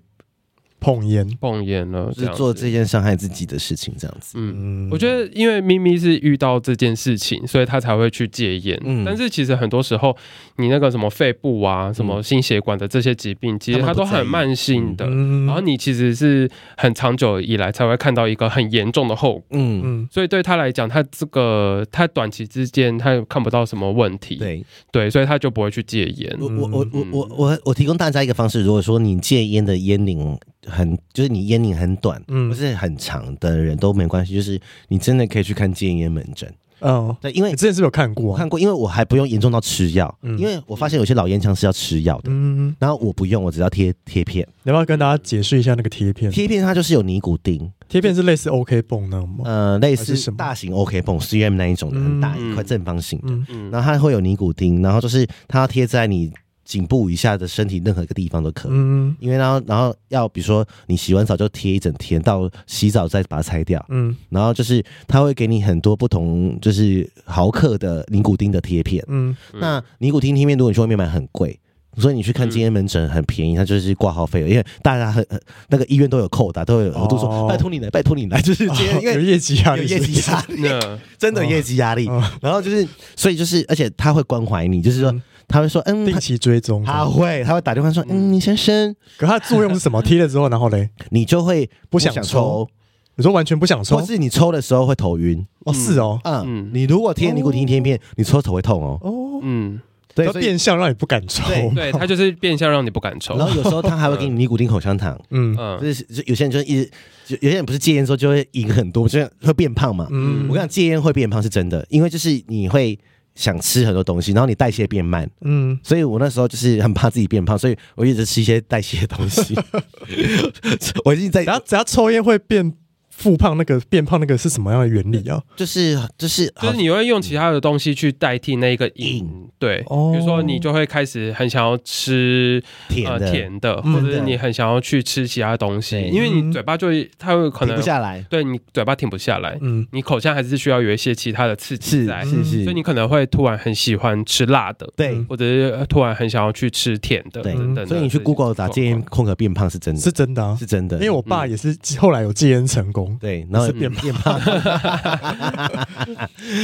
[0.80, 4.34] 碰烟，碰烟了，就是做这件伤害自己的事情，这样子。
[4.36, 8.80] 嗯，我觉得因为咪咪是遇到这件事情，所以他才会去戒烟。
[8.84, 10.16] 嗯，但是其实很多时候，
[10.56, 15.04] 你那个什么肺部啊、什么心血管的这些疾病，其实它都很慢性的。
[15.46, 19.44] 然后你其实是很长久以来才会看到一个很严重的后果。
[19.50, 24.36] 嗯嗯，所以对他来讲，他这个他短期之间他又看不到什么问题。
[24.36, 26.36] 对对，所以他就不会去戒烟。
[26.38, 30.38] 我我我我我我我提供大家一个方式，如果说你戒烟的烟龄。
[30.66, 36.52] 很就是你烟龄很短，嗯，不是很长的人都没关系，就是你真的可以去看戒烟门诊。
[36.80, 38.36] 哦，对，因为你之前是有看过？
[38.36, 44.46] 看过，因为我还不用严重到吃药，嗯，因为我发现有些老烟枪是要吃药的，嗯，然后我不用，我只要贴贴片。
[44.62, 46.30] 你要不要跟大家解释一下那个贴片？
[46.30, 49.38] 贴片它就是有尼古丁，贴片是类似 OK 绷那种吗？
[49.44, 56.32] 呃，类似大型 OK 绷 CM 那一种的，很大一块正方形的，嗯，然后它会有尼古丁，然后就是它要贴在你。
[56.68, 58.68] 颈部以下的身体任何一个地方都可。
[58.68, 71.58] 以，嗯，因为然后然后要比如说你洗完澡就贴一整天，到洗澡再把它拆掉，嗯，然后就是他会给你很多不同就是毫克的尼古丁的贴片，嗯，那尼古丁贴片如果你去外面买很贵，
[71.96, 75.26] 所以你去看今天门诊很便宜，它就是挂号费，因为大家很
[75.70, 80.62] 那个医院都有扣的，都有额度说拜托你来，拜托你来，就是今天因为有业绩压力，有业绩压力，
[81.16, 82.10] 真的业绩压力，
[82.42, 85.14] 然后就是所以就是而且他会关怀你，就是说。
[85.48, 90.00] 他会说：“嗯，定期追踪。”他会，他会打电话说：“嗯，你先生。”可他的作用是什么？
[90.02, 92.68] 贴了之后，然后嘞，你就会不想抽。
[93.16, 95.44] 你说完全不想抽，或是你抽的时候会头晕？
[95.64, 98.96] 哦，是哦，嗯，你如果贴尼古丁贴片，你抽头会痛哦。
[99.02, 99.80] 哦，嗯，
[100.14, 101.42] 对，变相让你不敢抽。
[101.74, 103.36] 对， 他就是变相让你不敢抽。
[103.36, 105.20] 然后有时候他还会给你尼古丁口香糖。
[105.30, 106.84] 嗯，就是有些人就一
[107.26, 110.06] 直，有些人不是戒烟之后就会瘾很多，就会变胖嘛。
[110.12, 112.96] 嗯，我跟你讲，戒烟会变胖是真的，因为就是你会。
[113.38, 119.54] 想吃很多东西，然后你代谢变慢，嗯，所以我那时候就是很怕自己变胖，所以我一直吃一些代谢的东西。
[121.06, 122.74] 我已经在，只要只要抽烟会变
[123.18, 125.40] 复胖那个变胖那个是什么样的原理啊？
[125.54, 129.24] 就是就是就是你会用其他的东西去代替那个瘾，
[129.58, 133.28] 对，比如说你就会开始很想要吃甜的。
[133.30, 147.54] 甜的，或者是你很想要去吃其他东西，因为你嘴巴就会它会可能停不下来，对你嘴巴停不下来，嗯，你口腔还是需要有一些其他的刺激在，是是，所以你可能会突然很喜欢吃辣的，对，或者是突然很想要去吃甜的，对，
[147.86, 154.38] 所以你去 Google 打戒烟空格变胖是真的，是真的，是真的，因为我爸也是后来有戒烟成功，对，然后变变胖，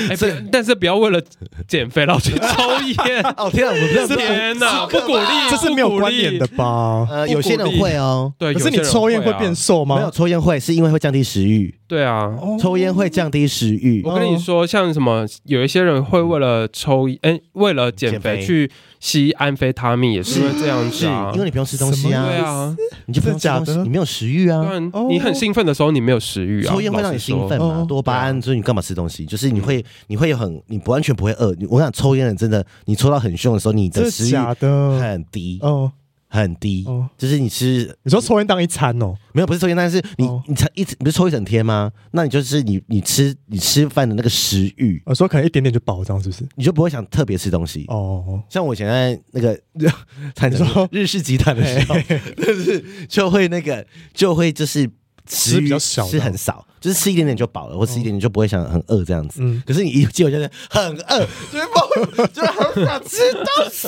[0.09, 0.17] 哎，
[0.51, 1.21] 但是不要为了
[1.67, 7.07] 减肥然后去抽烟， 哦天啊，我不天哪，不鼓励，这是没有观点的吧？
[7.11, 9.97] 呃，有些人会哦，对，可是你抽烟会变瘦吗？
[9.97, 11.75] 没有，抽烟会是因为会降低食欲。
[11.95, 12.29] 对啊，
[12.59, 14.03] 抽烟会降低食欲。
[14.05, 21.31] 我跟你说，像什么，有一些人会为了抽，哎，为了减肥去吸安非他命，也是因为这样子啊。
[21.35, 22.77] 因为你不用吃东西啊，对啊，
[23.07, 24.67] 你就不用吃东西，你没有食欲啊。
[25.09, 26.73] 你很兴奋的时候，你没有食欲啊。
[26.75, 29.25] 抽烟会让你兴奋嘛，多巴胺，所以你干嘛吃东西？
[29.25, 31.55] 就是你会，你会有很，你不完全不会饿。
[31.71, 35.93] 我想抽烟的人真的，你抽到很凶的时候，你的食欲很低哦。
[36.40, 36.85] 很低，
[37.16, 39.14] 就是你吃，你说抽烟当一餐哦？
[39.33, 41.92] 没有，不是抽烟，但是你你一你不是抽一整天吗？
[42.11, 46.44] 那你就是你你吃你吃饭的那个食欲，我说可能一点点就饱，这样是不是？
[46.57, 48.42] 你就不会想特别吃东西哦。
[48.49, 49.55] 像我以前在那个
[50.57, 51.94] 说 日式集团的时候，
[52.37, 54.90] 就是就会那个就会就是
[55.27, 59.40] 吃比较少，吃很少，就是吃一点点就饱了，或吃一点点就不会想很饿这样子。
[59.64, 63.87] 可是你一进我就是很饿，就是不就是 很想吃东西。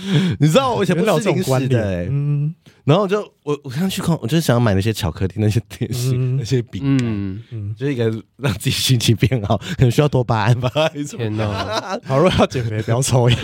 [0.40, 8.04] 你知道我以前不吃零食的，欸，嗯，然后就我我刚去看，我就想要买那些巧克力、那些点心、那些饼干，嗯嗯，就是一个
[8.36, 10.70] 让自己心情变好，可能需要多巴胺吧。
[11.16, 13.38] 天哪， 好，如果要减肥，不要抽烟，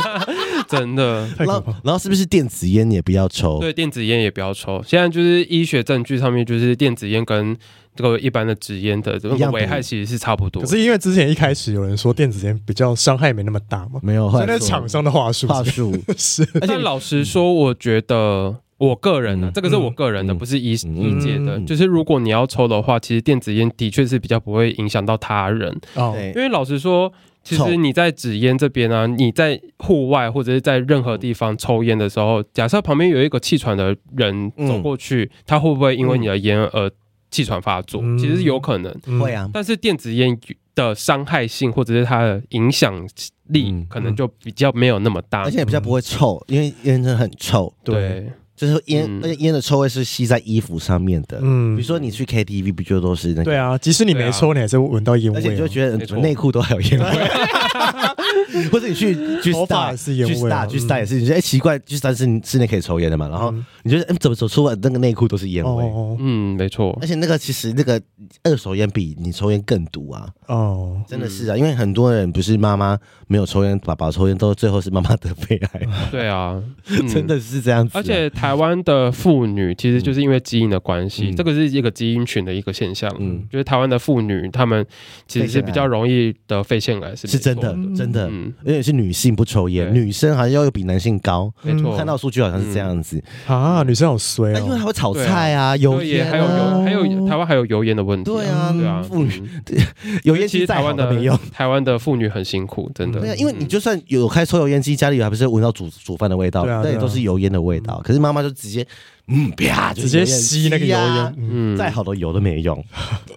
[0.68, 1.28] 真的。
[1.38, 3.58] 然后，然后是不是电子烟也不要抽？
[3.60, 4.82] 对，电子烟也不要抽。
[4.86, 7.56] 现在就是医学证据上面，就是电子烟跟。
[7.96, 15.92] 这个一般的纸烟的这个危害其实是差不多，可是因为之前一开始有人说电子烟比较伤害没那么大嘛，没有，现在厂商的话术话术。
[16.16, 16.46] 是。
[16.60, 25.74] 而且老实说，我觉得我个人呢，这个是我个人的，不是医医界的，就是如果你要抽的话，其实电子烟的确是比较不会影响到他人。
[25.94, 27.10] 哦，因为老实说，
[27.42, 36.90] 其实你在纸烟这边啊，你在户外或者是在任何地方抽烟的时候，假设旁边有一个气喘的人走过去，他会不会因为你的烟而
[37.36, 38.92] 气喘发作，其实是有可能。
[39.20, 40.38] 会啊，但是电子烟
[40.74, 43.06] 的伤害性或者是它的影响
[43.48, 47.70] 力，可能就比较没有那么大，而且也比较不会臭，因为烟真的很臭。
[47.84, 51.38] 对，就是烟，而且烟的臭味是吸在衣服上面的。
[51.42, 53.44] 嗯，比如说你去 KTV，不就都是那个？
[53.44, 57.06] 对啊，即使你没抽，你还是闻到烟味，而且你就觉得内裤都还有烟味。
[58.72, 63.28] 或者你去去 Star 是烟味，去 Star 去 Star 也是，你觉得哎奇怪，去 Star 是室内可以抽烟的嘛？
[63.28, 65.84] 然后你觉得哎怎么走出来那个内裤都是烟味？
[66.20, 66.96] 嗯，没错。
[67.02, 68.00] 而且那个其实那个
[68.44, 70.26] 二手烟比你抽烟更毒啊！
[70.46, 75.86] 哦，真的是啊，因为很多人不是妈妈没有抽烟，爸爸抽烟，都最后是妈妈得肺癌。
[76.10, 76.62] 对啊，
[77.12, 77.92] 真的是这样子。
[77.98, 83.14] 而且台湾的妇女其实就是因为基因的关系，这个是一个基因群的一个现象。
[83.18, 84.84] 嗯，就是台湾的妇女她们
[85.26, 88.28] 其实是比较容易得肺腺癌，是是真的，真的。
[88.28, 88.52] 嗯。
[88.64, 91.52] 而且是女性不抽烟，女生好像要比男性高。
[91.62, 93.22] 没错，看到数据好像是这样子。
[93.46, 93.82] 啊。
[93.86, 98.30] 女生好衰哦，因为她会炒菜啊，油烟，还有油，还有台湾还有油烟的问题。
[98.30, 99.42] 对啊，对啊，妇女
[100.24, 103.20] 油烟其实台湾的没用，台湾的妇女很辛苦，真的。
[103.20, 108.00] 对啊，因为你就算有开抽油烟机，家里还不是闻到煮煮饭的味道，对，都是油烟的味道。
[108.04, 108.86] 可是妈妈就直接。
[109.28, 112.80] 嗯，啪，直接吸那个油烟，嗯，再好的油都没用，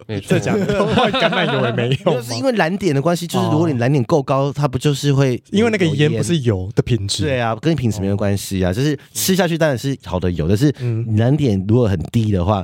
[0.05, 10.71] 没错， 讲的橄榄油也没用，就 是因为燃点的关系，就是如果你燃点够高，它不就是会因为那个烟不是油的品质，对啊，跟品质没有关系啊，就是吃下去当然是好的油，但是
[11.17, 12.63] 燃点如果很低的话，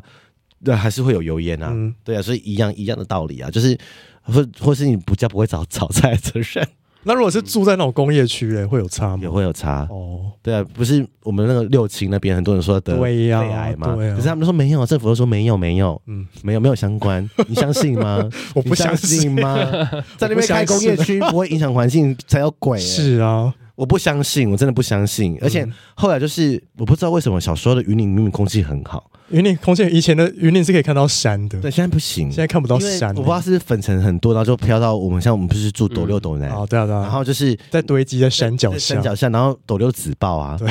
[0.63, 3.75] 对，还是会有油烟啊，对啊，所以一样一样的道理啊，就是
[4.21, 6.67] 或或是你不叫不会炒 炒菜的人。
[7.07, 9.19] 那如果是住在那种工业区嘞，会有差吗？
[9.21, 10.31] 也会有差哦。
[10.41, 18.27] 对啊，不是我们那个六轻那边很多人说得肺癌嘛，可是他们都说没有，政府都说没有，没有，嗯，没有，没有相关， 你相信吗？
[18.55, 19.55] 我不相信吗？
[20.17, 22.79] 在那边开工业区不会影响环境才有鬼。
[22.79, 25.37] 是啊，我不相信，我真的不相信。
[25.41, 29.11] 而且后来就是我不知道为什么小时候的云林明明空气很好。
[29.29, 33.09] 云林空气以前的云林是可以看到山的，对，现在不行，现在看不到山。
[33.15, 40.67] 我不知道是粉尘很多，然后就飘到我们像我们不是住斗六斗南哦，对啊对啊，然后就是在堆积在山脚下，山脚下，然后斗六紫爆啊，对，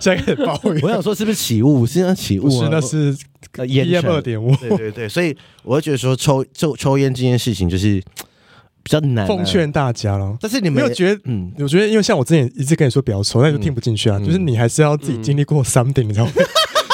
[0.00, 0.80] 现在开始暴雨。
[0.82, 1.84] 我想说是不是起雾？
[1.84, 2.68] 是那起雾啊？
[2.70, 3.16] 那是
[3.66, 4.54] 烟二点五。
[4.56, 8.00] 对对对，所以我会觉得说抽抽抽烟这件事情就是
[8.84, 10.36] 比较难，奉劝大家了。
[10.40, 11.20] 但是你没有觉得？
[11.24, 14.20] 嗯，我觉得因为像我之前一直跟你说不要抽，那就听不进去啊。
[14.20, 16.32] 就是你还是要自己经历过 something，你知道吗？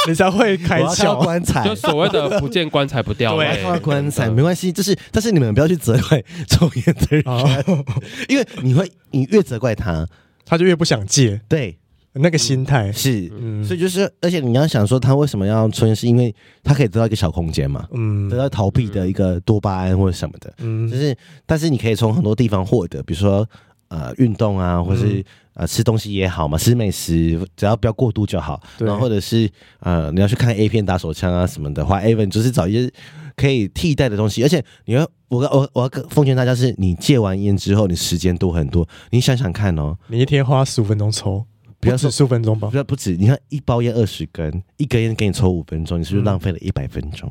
[0.08, 1.22] 你才会开窍。
[1.22, 3.60] 棺材就所谓的不见棺材不掉泪。
[3.62, 7.84] 对，棺材没关系，就是但是你们不要去责怪 抽烟的人，哦、
[8.28, 10.06] 因为你会你越责怪他，
[10.44, 11.40] 他就越不想戒。
[11.48, 11.78] 对。
[12.14, 23.48] 那个心态是，嗯、所以就是，而且你要想说，他为什么要抽烟，是因为他可以得到一个小空间嘛，嗯，得到逃避的一个多巴胺或者什么的，嗯，就是，但是你可以从很多地方获得，比如说
[23.92, 25.22] 呃运动啊，或是
[25.54, 29.46] 呃吃东西也好嘛，吃美食只要不要过度就好，对然后或者是
[29.80, 32.90] 呃你要去看 A 片打手枪啊什么的话，even 就是找一些
[33.36, 41.44] 可以替代的东西，而且你要我我我要奉劝大家是，你戒完烟之后，你时间多很多，你想想看哦，你一天花十五分钟抽。
[41.80, 43.16] 不要说十五分钟吧，不要不止。
[43.16, 47.28] 你看一包烟二十根，一根烟给你抽五分钟，你是不是浪费了一百分钟？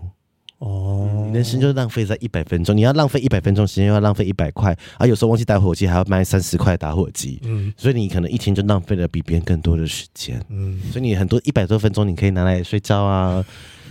[0.62, 2.78] 哦，你人生就浪费在一百分钟。
[2.78, 7.40] 你要浪费一百分钟时间，又要浪费一百块，啊，有时候忘记打火机，还要卖三十块打火机。
[7.44, 10.40] 嗯，所以你可能一天就浪费了比别人更多的时间。
[10.50, 13.44] 嗯，所以你很多一百多分钟，你可以拿来睡觉啊。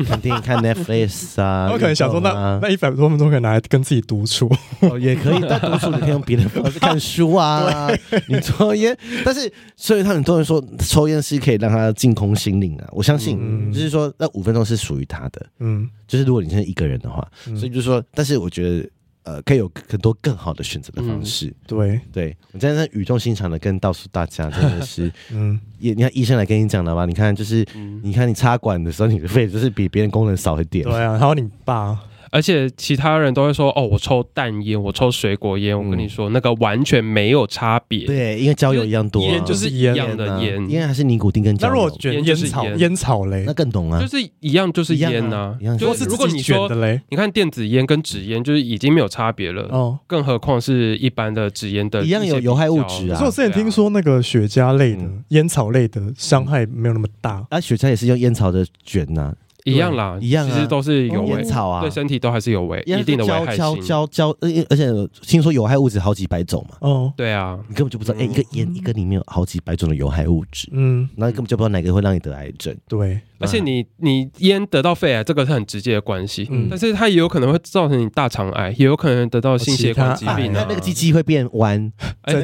[0.04, 5.44] 看电影、看 Netflix 啊， 我可能想说那，那那一百多分钟可以拿来跟自己独处，哦，也可以。
[5.48, 7.88] 但独处你可以用别的方式看书啊，
[8.28, 8.96] 你抽烟。
[9.24, 12.88] 但是，所以他很多人说抽烟是可以让他净空心灵啊。
[12.92, 15.46] 我相信，嗯、就是说那五分钟是属于他的。
[15.58, 18.88] 嗯，就是如果你现在一个人的话，嗯、所以就是说，但是我觉得。
[19.22, 21.46] 呃，可以有更多更好的选择的方式。
[21.46, 27.04] 嗯、对，对我真的语重心长的跟告诉大家，真的是， 嗯，也你看医生来跟你讲了吧？
[27.06, 30.84] 你看，就是，嗯、你看你插管的时候，你的肺就是比别人功能少一点。
[30.84, 31.98] 对啊，然后你爸。
[32.30, 35.76] 而且其他人都会说哦，我抽淡烟，我抽水果烟。
[35.76, 38.06] 我跟你说，那个完全没有差别。
[38.06, 41.74] 对，因为焦油一样多，烟就是一样的烟，烟还是尼古丁跟焦油。
[41.74, 45.76] 那如果卷烟草，烟草嘞，那更懂啊，就是一样，就是烟呐，一样。
[45.76, 49.62] 就是如果你说的嘞，你看电子烟跟纸烟，就是已经没有差别了。
[49.70, 53.14] 哦，更何况是一般的纸烟的，一样有有害物质啊。
[53.14, 59.34] 可是我之前听说那个雪茄类的烟草类的伤害没有那么大，啊，雪茄也是用烟草的卷呐。
[59.64, 63.80] 一样啦，一样，其实都是有烟草啊，对身体都还是有危一定的危害性。
[63.82, 64.90] 胶胶而且
[65.22, 66.76] 听说有害物质好几百种嘛。
[66.80, 72.76] 哦，对啊，你根本就不知道，哎，一个烟一个里面有好几百种的有害物质，嗯，那根本就不知道哪个会让你得癌症。
[72.88, 73.20] 对。
[73.42, 80.66] 而且你你烟得到肺癌，这个是很直接的关系，嗯，但是它也有可能会造成你大肠癌，也有可能得到心血管疾病啊。
[80.68, 82.36] 那个机器会变弯，哎，医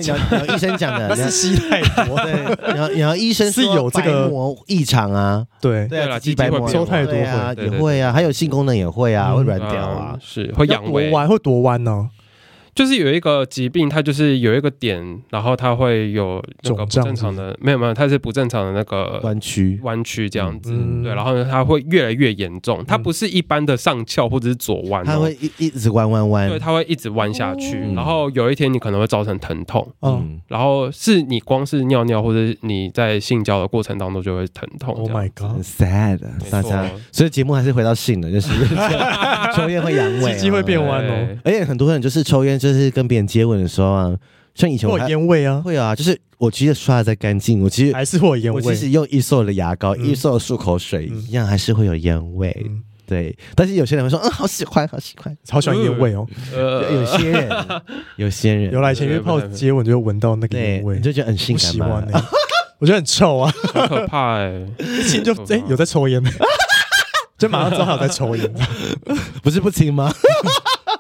[0.59, 2.33] 生讲的， 那是吸太多，对，
[2.75, 4.33] 然后然后医生是有这个。
[4.67, 5.87] 异常啊，对。
[5.89, 6.67] 对了，鸡白膜。
[6.69, 12.09] 抽太多啊，也会啊，还有性功能也会啊，会软掉啊，是会阳痿，弯会多弯呢？
[12.77, 19.81] 就是有一个疾病，它就是有一个点，然后它会有那个不正常的，没有没有，它是不正常的那个弯曲。
[19.83, 38.51] 弯曲这样子，嗯、对，然后呢，它会越来越严重，它不是一般的上翘或者是左弯，它会一一直弯弯弯，对，它会一直弯下去，嗯、然后有一天你可能会造成疼痛，嗯，然后是你光是尿尿或者你在性交的过程当中就会疼痛，Oh my god，很 sad，大家，所以节目还是回到性的，就是
[39.57, 44.17] 抽烟会阳痿， 机会变弯哦，而且很多人就是抽烟就是跟别人接吻的时候啊，
[44.55, 48.63] 像以前我烟味啊，会啊，就是我其实刷的再干净，我其实还是会有烟味。
[48.65, 52.55] 我其实用一瘦的牙膏，一瘦的漱口水一样，还是会有烟味。
[53.07, 56.27] 对，但是有些人会说，嗯，好喜欢，好喜欢，好喜欢烟味哦。
[56.53, 57.67] 呃，有些人，
[58.17, 62.03] 有些人，有来前约炮接吻就闻到那个烟味，你就觉得很性感吗？
[62.79, 64.61] 我觉得很臭啊，很可怕哎。
[64.81, 66.21] 一亲就哎，有在抽烟，
[67.39, 68.53] 就马上知道他有在抽烟，
[69.41, 70.13] 不是不亲吗？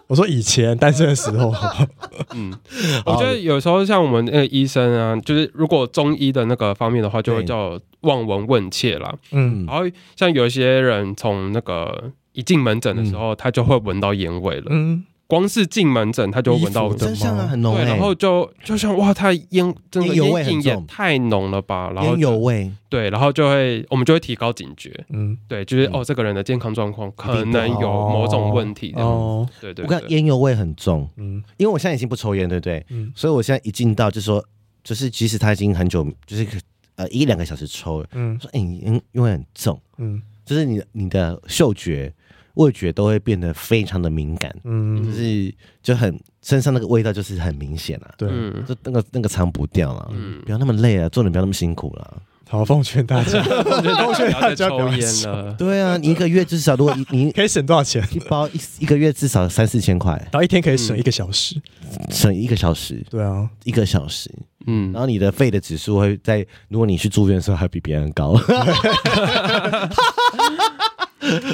[0.09, 1.53] 我说以前单身的时候，
[2.35, 2.53] 嗯，
[3.05, 9.14] 我觉得有时候像我们那个医生啊，就是如果中医的那个方面的话，就会叫望闻问切啦。
[9.33, 9.83] 嗯，然后
[10.14, 14.66] 像有一些人从那个一进门诊的时候，他就会闻到烟味了。
[14.71, 15.05] 嗯。
[15.28, 17.74] 光是进门诊，他就闻到真香啊，很浓。
[17.74, 22.70] 对，然后就就像哇，他烟真的烟瘾也太浓了吧，然后烟油味。
[22.88, 25.04] 对，然后就会我们就会提高警觉。
[25.08, 28.92] 嗯，对，就是哦，这个人的健康状况可能有某种问题。
[28.96, 29.84] 哦，对对。
[29.84, 32.86] 我看烟油味很重，嗯，因为我现在已经不抽烟，对不对？
[32.90, 34.44] 嗯，所以我现在一进到就说，
[34.84, 36.46] 就是即使他已经很久，就是
[36.94, 42.14] 呃一两个小时抽了，嗯，说哎，烟烟味很重，嗯，就是你你的嗅觉。
[42.57, 48.29] 味觉都会变得非常的敏感，嗯，就是就很身上那个味道就是很明显了，对，
[48.66, 52.23] 就那个那个藏不掉了，嗯，不要那么累啊，做人不要那么辛苦了。
[52.49, 55.53] 好，奉劝大家， 奉劝大家不要抽烟了。
[55.55, 58.01] 对啊，你一个月至少如果你可以省多少钱？
[58.12, 61.61] 一包一一个月至少三四千块，然后一天可以省一个小时，
[62.09, 64.31] 省一个小时，对啊，一个小时，
[64.66, 68.35] 嗯，然后你的肺的指数会在如果你去住院的时候还比别人高。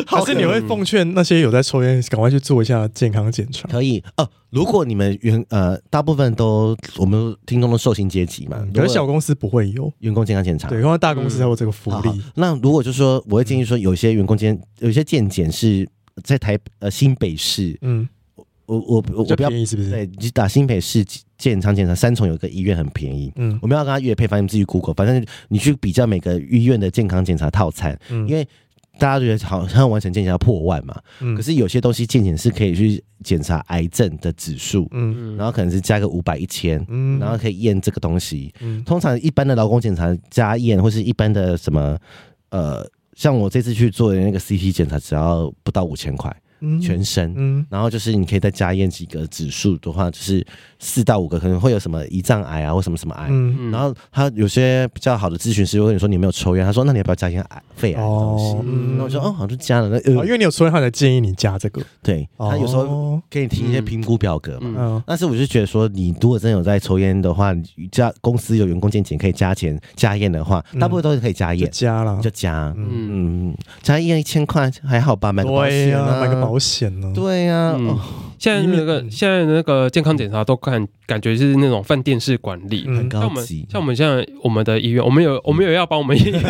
[0.07, 3.67] 可是你会奉劝那些有在抽烟，赶快去做一下健康检查。
[3.69, 12.11] 可以哦，如果你们员呃大部分都我们听众的受薪阶级嘛，可是小公司不会有员工健康检查，对，因为大公司才有这个福利。
[12.11, 15.89] 嗯、那如果就是说，我会建议说，有些员工健有些健检是
[16.23, 18.07] 在台呃新北市，嗯，
[18.67, 19.91] 我我我我不要便宜是不是？
[19.91, 21.05] 对，你打新北市
[21.39, 28.47] 健康检查，三重有个医院很便宜，嗯，我们要跟他约配，反正你自己 Google，反正你去比较每个医院的健康检查套餐，嗯，因为。
[28.99, 41.99] 大家觉得好像完成健检要破万嘛，嗯，可是有些东西健检是可以去检查癌症的指数，嗯，然后可能是加个五百一千，嗯，然后可以验这个东西，嗯，通常一般的劳工检查加验或是一般的什么，
[42.51, 46.31] 呃，像我这次去做的那个 CT 检查，只要不到五千块。
[46.81, 50.45] 全身，嗯，然后就是你可以再加验几个指数的话，就是
[50.79, 53.27] 四到五个，可能会有什么胰脏癌啊，或什么什么癌。
[53.31, 58.57] 嗯，然后他有些比较好的咨询师会跟你说你没有抽烟，他说那你要不要加一些癌肺癌的东西？
[58.65, 61.83] 嗯，那我说哦，好像就加了那，因为你有抽烟，他才建议你加这个。
[62.03, 64.75] 对，他有时候给你提一些评估表格嘛。
[64.79, 75.33] 嗯，但是我就觉得说，你如果真的有在抽烟的话，你加公司有员工健检可以加钱加验的话，大部分都是可以加验，加了就加，嗯，加验一千块还好吧？
[75.33, 77.13] 买个保险啊，买个保险呢？
[77.15, 77.77] 对呀、啊。
[77.79, 77.99] 嗯
[78.43, 83.65] 现在那个现在那个健康检查都感感觉是那种饭店式管理，很高级。
[83.71, 86.43] 像我们像我们现在我们的医院，我们有我们有要帮我们医院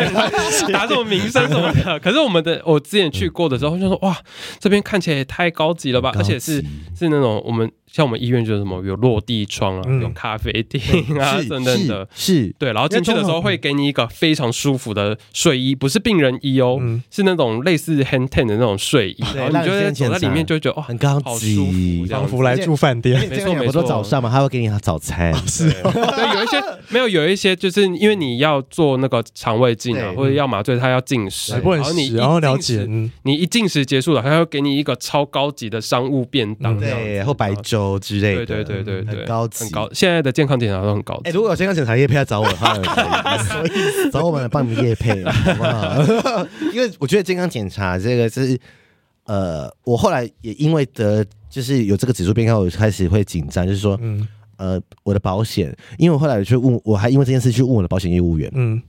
[0.73, 1.97] 打什么名声什么的。
[2.01, 4.17] 可是我们的我之前去过的时候，就说哇，
[4.57, 6.65] 这边看起来也太高级了吧，而且是
[6.97, 10.81] 是那种我们像我们医院就是什么有落地窗啊，有咖啡厅
[11.19, 12.73] 啊 等等的，是对。
[12.73, 16.81] 然后进去的时候会给你一个非常舒服的睡衣，不是病人衣哦，
[17.11, 22.07] 是那种类似 hand ten 的那种睡衣，然后你就会走在里面就觉得哦，很高级。
[22.09, 23.83] 仿佛来住饭店，没错没错。
[23.83, 25.69] 早上嘛，他会给你早餐， 是。
[25.83, 26.57] 对，有一些
[26.89, 32.87] 没有，有一些就是因为你要做那个肠胃镜啊，或者要麻醉，他要进食，然后你然后了解，
[33.23, 39.89] 你一进食结束了，他要给你一个超高级的商务便当，对，或白粥之类的，对对对对，很高级，很高。
[39.93, 41.29] 现在的健康检查都很高级。
[41.29, 42.77] 哎，如果有健康检查业配要找我的话，
[44.11, 46.47] 找我们来帮你们业配， 好不好？
[46.73, 48.59] 因为我觉得健康检查这个是。
[49.25, 54.27] 呃，我后来也因为得就是有这个指数变高，我开始会紧张，就是说，嗯，
[54.57, 58.81] 呃，我的保险，因为我后来去问，我还因为这件事去问我的保险业务员，嗯，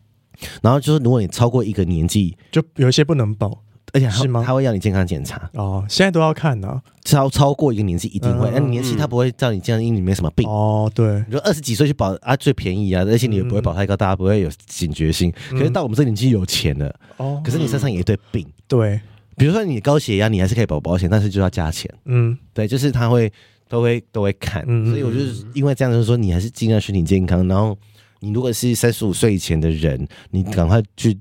[0.61, 3.63] 然后就是如果你超过一个年纪，就有一些不能保，
[3.93, 4.43] 而且是吗？
[4.45, 5.51] 他会要你健康检查。
[5.55, 10.49] 哦，现在都要看的，超超过一个年纪一定会，那年纪他不会叫你这样，因为你没什么病。
[10.49, 19.01] 哦，对，你说二十几岁去保啊最便宜啊，而且你也不会保太高，大家不会有警觉性，可是到我们这年纪有钱了，哦，可是你身上有一堆病，对。
[19.37, 21.93] 比如说你高血压，你还是可以保保险，但是就要加钱。
[22.05, 23.29] 嗯，对，就是他会
[23.69, 27.45] 都会都会看，嗯、所以我就是因为这样，就是说你还是尽量身体健康。
[27.49, 27.77] 然后
[28.21, 31.19] 你如果是三十五岁以前的人，你赶快去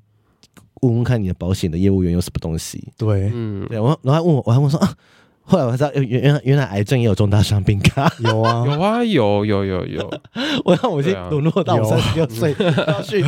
[0.84, 2.88] 问问看你的保险的业务员有什么东西。
[2.98, 4.96] 对，嗯，对，我然后问我，我还问说啊。
[5.46, 10.14] 后来我才知道，原原原来癌症也有重大伤病卡， 有啊，有啊，有有有有。
[10.64, 12.56] 我让我已经沦落到我三十六岁
[12.88, 13.24] 要去，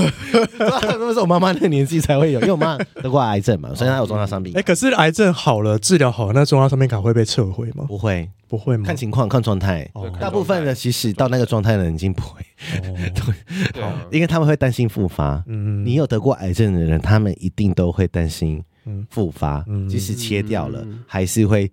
[0.58, 4.54] 那是我妈妈那个年纪才会有，因为我妈得过癌症嘛，所以她有重大伤病。
[4.56, 7.84] 哎，可是癌症好了，治疗好了，那重大伤病卡会被撤回吗？
[7.88, 8.86] 不会，不会吗？
[8.86, 9.90] 看情况，看状态。
[10.20, 12.42] 大部分的其实到那个状态的人已经不会，
[12.72, 15.44] 对，因为他们会担心复发。
[15.48, 18.64] 嗯，你有得过癌症的人，他们一定都会担心
[19.10, 21.70] 复发，即使切掉了，还是会。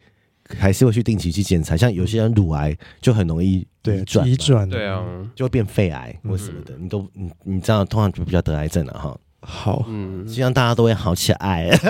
[0.59, 5.03] 还是会去定期去检查，像有些人乳癌就很容易对转移转，对啊，
[5.34, 9.18] 就会变肺癌或什么的，你都你你这样通常就比较得癌症了哈。
[9.40, 11.68] 好，嗯，希望大家都会好起来。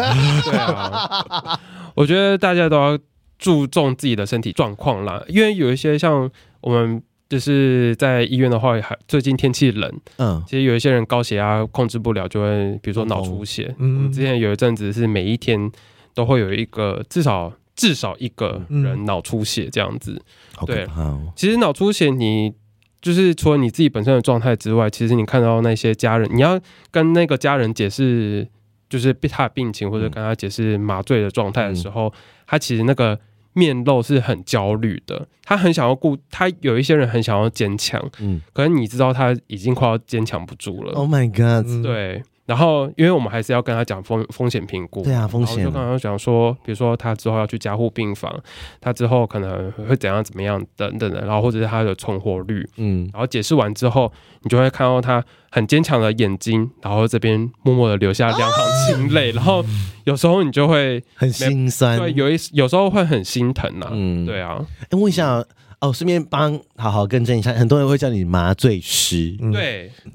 [0.45, 1.61] 对啊，
[1.95, 2.99] 我觉得大家都要
[3.39, 6.31] 注重自己的身体状况啦，因为有一些像
[6.63, 13.75] 我们就是在医院的话，还最近天气冷，嗯，其实有一些人高血压控制不了，就会比如说脑出血。
[13.79, 15.71] 嗯，我们之前有一阵子是每一天
[16.15, 17.53] 都会有一个至少。
[17.75, 20.23] 至少一个人脑出血这样子，
[20.61, 20.87] 嗯、对，
[21.35, 22.53] 其实脑出血你
[23.01, 26.61] 就是除了你自己本身的状态之外，其实你看到那些家人，你要
[26.91, 28.47] 跟那个家人解释，
[28.89, 32.13] 就是他的病情或者跟他解释麻醉的状态的时候，嗯、
[32.47, 33.19] 他其实那个
[33.55, 40.93] 面露是很焦虑的，他很想要顾，他有一些人很想要坚强，嗯，可是你知道他已经快要坚强不住了。
[40.93, 41.83] Oh my god！
[41.83, 42.23] 对。
[42.45, 45.65] 然后，因为我们还是要跟他讲风风险评估，对啊，风险。
[45.65, 48.33] 就刚刚讲说，比如说他之后要去加护病房，
[48.81, 54.13] 他之后可能会怎样怎么样等等的，然后或者是他的存活率，嗯，然后解释完之后，
[54.43, 59.65] 你就会看到他很坚强的眼睛，然后这边默默的流下两行清泪，啊、 然后
[60.05, 64.65] 有时候你就会很心酸，对，有一有时候会很心疼呐、啊，嗯，对啊。
[64.91, 65.45] 哎，问一下。
[65.83, 69.91] 哦，顺便帮好好更正一下，很多人会叫你麻醉师，对，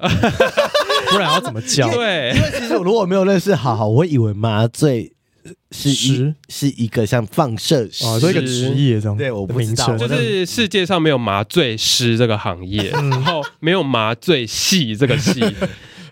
[1.10, 1.88] 不然要怎么教？
[1.90, 5.12] 对，因为其实如果没有认识好好，我会以为麻醉
[5.70, 9.16] 是一是一个像放射哦，一个职业这样。
[9.16, 15.42] 对，我不知道，就是世界上没有麻醉师这个行业，然后没有麻醉系这个系。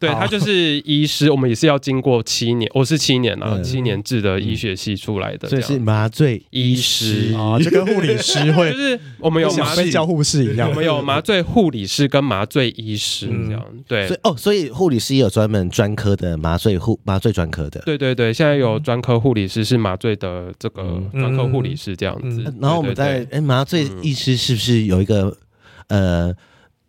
[0.06, 7.34] 对，他就是医师，我们也是要经过七年，我是七年啊，七年制的医学系出来的，所以是麻醉医师。
[7.34, 25.36] 啊，就跟护理师会， 就是我们有麻醉教护士一样，我们有麻醉护理师跟麻醉医师这样，对，所以哦，所以护理师也有专门专科的麻醉护麻醉专科的，对对对，现在有专科护理师是麻醉的这个专科护理师这样子，然后我们在哎，麻醉医师是不是有一个
[25.88, 26.34] 呃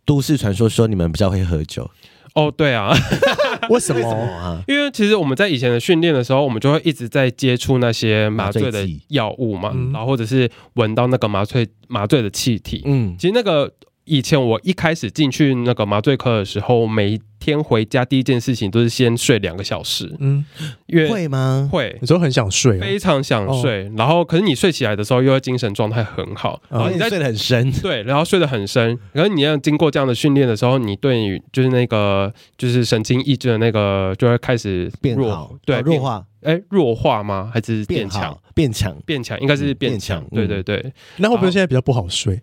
[0.05, 1.89] 都市传说说你们比较会喝酒？
[2.37, 2.93] 哦，对啊，
[3.69, 4.61] 为什么啊？
[4.69, 12.83] 因为其实我们在以前的训练的时候，我们就会一直在接触那些麻醉的药物嘛，然后或者是闻到那个麻醉麻醉的气体。
[12.85, 13.73] 嗯，其实那个。
[14.07, 20.11] 以前我一开始进去那个麻醉科的时候，每一天回家第一件事情都是先睡两个小时。
[20.19, 20.43] 嗯，
[20.87, 21.69] 因为会吗？
[21.71, 23.91] 会，有时候很想睡，非常想睡。
[23.97, 26.61] 然后，可是你睡起来的时候，又会精神状态很好。
[26.69, 28.97] 然后你在睡得很深， 对，然后睡得很深。
[29.11, 36.25] 然后你要经过这样的训练的时候，你对于就是那个就是神经抑制的那个就会开始变好，对，弱化。
[36.43, 37.51] 哎，弱化吗？
[37.53, 38.37] 还是变强？
[38.55, 40.23] 变强，变强，应该是变强。
[40.31, 40.93] 对对对。
[41.17, 42.41] 那会不会现在比较不好睡？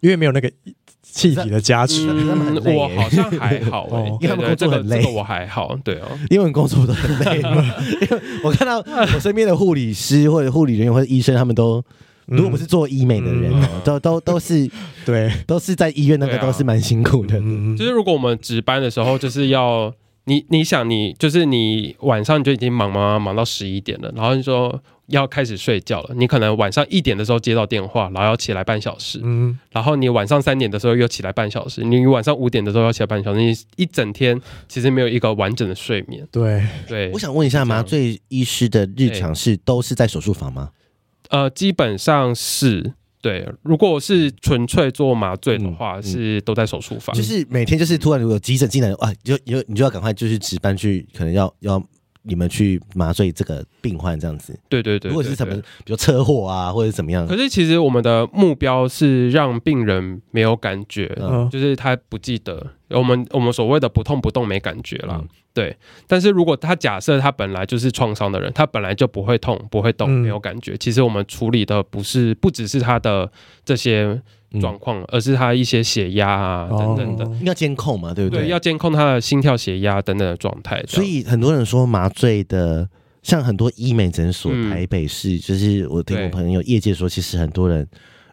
[0.00, 0.50] 因为没有那个。
[1.16, 7.40] 气体的加持，嗯，我好像还好哦，因为他们工作很累，我还好，对哦，因为工作都很累。
[7.40, 8.76] 因为我看到
[9.14, 11.82] 我身边的护理师或者护理人员或者医生，他们都
[12.26, 13.50] 如果不是做医美的人，
[13.82, 14.70] 都都都是
[15.06, 17.40] 对，都是在医院那个都是蛮辛苦的。
[17.78, 19.90] 就是如果我们值班的时候，就是要
[20.26, 24.80] 你你想你就是你晚上就已经忙忙忙忙到十一点了，然后你说。
[25.08, 36.26] 要开始睡觉了，你可能晚上一点的时候接到电话，然后要起来半小时，嗯，然后你晚上三点的时候又起来半小时，你晚上五点的时候要起来半小时，你一整天其实没有一个完整的睡眠。
[36.32, 40.70] 对对，我想问一下，麻醉医师的日常是都是在手术房吗？
[41.28, 42.94] 呃，基本上是。
[43.26, 51.82] 对，如果是纯粹做麻醉的话，嗯嗯、是都在手术房，就是每天就是突然如果有急诊进来，啊，就就你就要赶快就是值班去，可能要要。
[52.28, 55.54] 你们去麻醉这个病患这样子，对对对，如果是什么，
[55.84, 57.24] 比如车祸啊，或者怎么样？
[57.24, 62.66] 可是其实我们的目标是让病人没有感觉，嗯、就是他不记得。
[62.88, 65.76] 我们我们所谓的不痛不动没感觉了，嗯、对。
[66.06, 73.32] 但是如果他假设他本来就是创伤的人，他本来就不会痛不会动没有感觉，嗯、其实我们处理的不是不只是他的
[73.64, 74.20] 这些。
[74.60, 78.44] 状况，而是他一些血压啊等等的，应该监控嘛，对不对？
[78.44, 80.82] 对，要监控他的心跳、血压等等的状态。
[80.86, 82.88] 所以很多人说麻醉的，
[83.22, 87.86] 像很多医美诊所，台北市就是我听我朋友业界说，其实很多人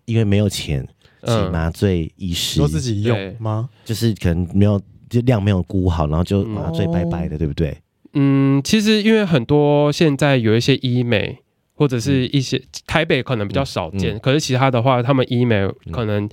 [0.05, 0.88] 因为没有钱
[1.26, 3.67] 请麻醉医师，都自己用吗？
[3.84, 4.80] 就是可能没有
[5.14, 7.78] 就量没有估好，然后就麻醉拜拜的，对不对？
[8.14, 11.39] 嗯，其实因为很多现在有一些医美。
[11.76, 16.30] 或者是一些台北可能比较少见，可是其他的话，他们医美可能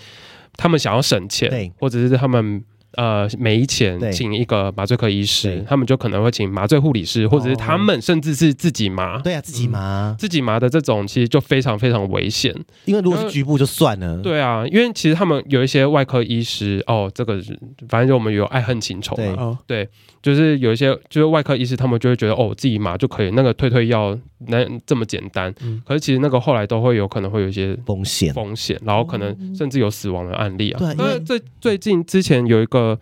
[0.53, 2.63] 他们想要省钱，或者是他们
[2.97, 9.19] 呃没钱请一个麻醉科医师，他们就可能会请麻醉护理师，或者是他们甚至是自己麻。
[9.21, 14.19] 对啊，自己麻，自己麻的这种其实就非常非常危险，因为如果是局部就算了。
[14.19, 17.41] 对啊，因为其实他们有一些外科医师哦，这个
[17.89, 19.89] 反正就我们有爱恨情仇嘛，对。
[20.23, 24.17] 就是有一些，就是外科医师，他们就会觉得哦，自己麻就可以，那个退退药
[24.49, 25.53] 那这么简单。
[25.63, 30.79] 嗯、可是其实那个后来都会有可能会有一些风险风险，然后可能甚至有死亡的案例啊。
[30.79, 32.99] 对，因为最最近之前有一个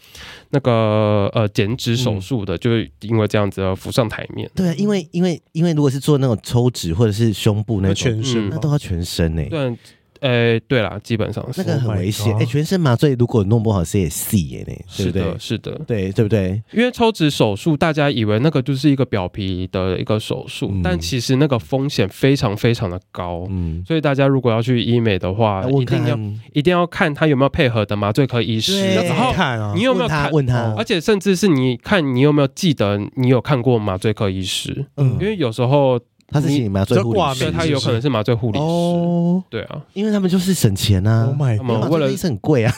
[0.50, 4.48] 那个呃减脂手术的，嗯、就是因为这样子而浮上台面。
[4.54, 9.42] 对，因为因为因为如果是做那种抽脂或者是胸部那种全身，那都要全身呢。
[9.50, 9.76] 对。
[10.20, 12.34] 呃，对啦，基本上是那个很危险。
[12.38, 16.62] 哎，全身麻醉如果弄不好是也死耶呢，是的，是的，对，对不对？
[16.72, 23.46] 因为抽脂手术，大家以为那个就是一个表皮的一个手术，但其实那个风险非常非常的高。
[23.48, 26.18] 嗯，所以大家如果要去医美的话，一定要
[26.52, 35.98] 一定要看他有没有配合的麻醉科医师，然后看你有没有看问他，而且甚至是你看你有没有记得你有看过麻醉科医师，嗯，因为有时候。
[36.30, 38.64] 他是请麻醉护理师，他有可能是麻醉护理师。
[38.64, 41.24] 哦，对啊，因为他们就是省钱啊。
[41.24, 42.74] Oh my god，为了医生很贵啊，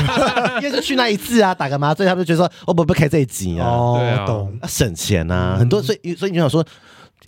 [0.62, 3.66] 因为是去那一次啊，打个麻醉，他们就觉得说，我不不开这一集啊。
[3.66, 6.62] 哦，懂，省钱啊，很多，所以所以你就想说，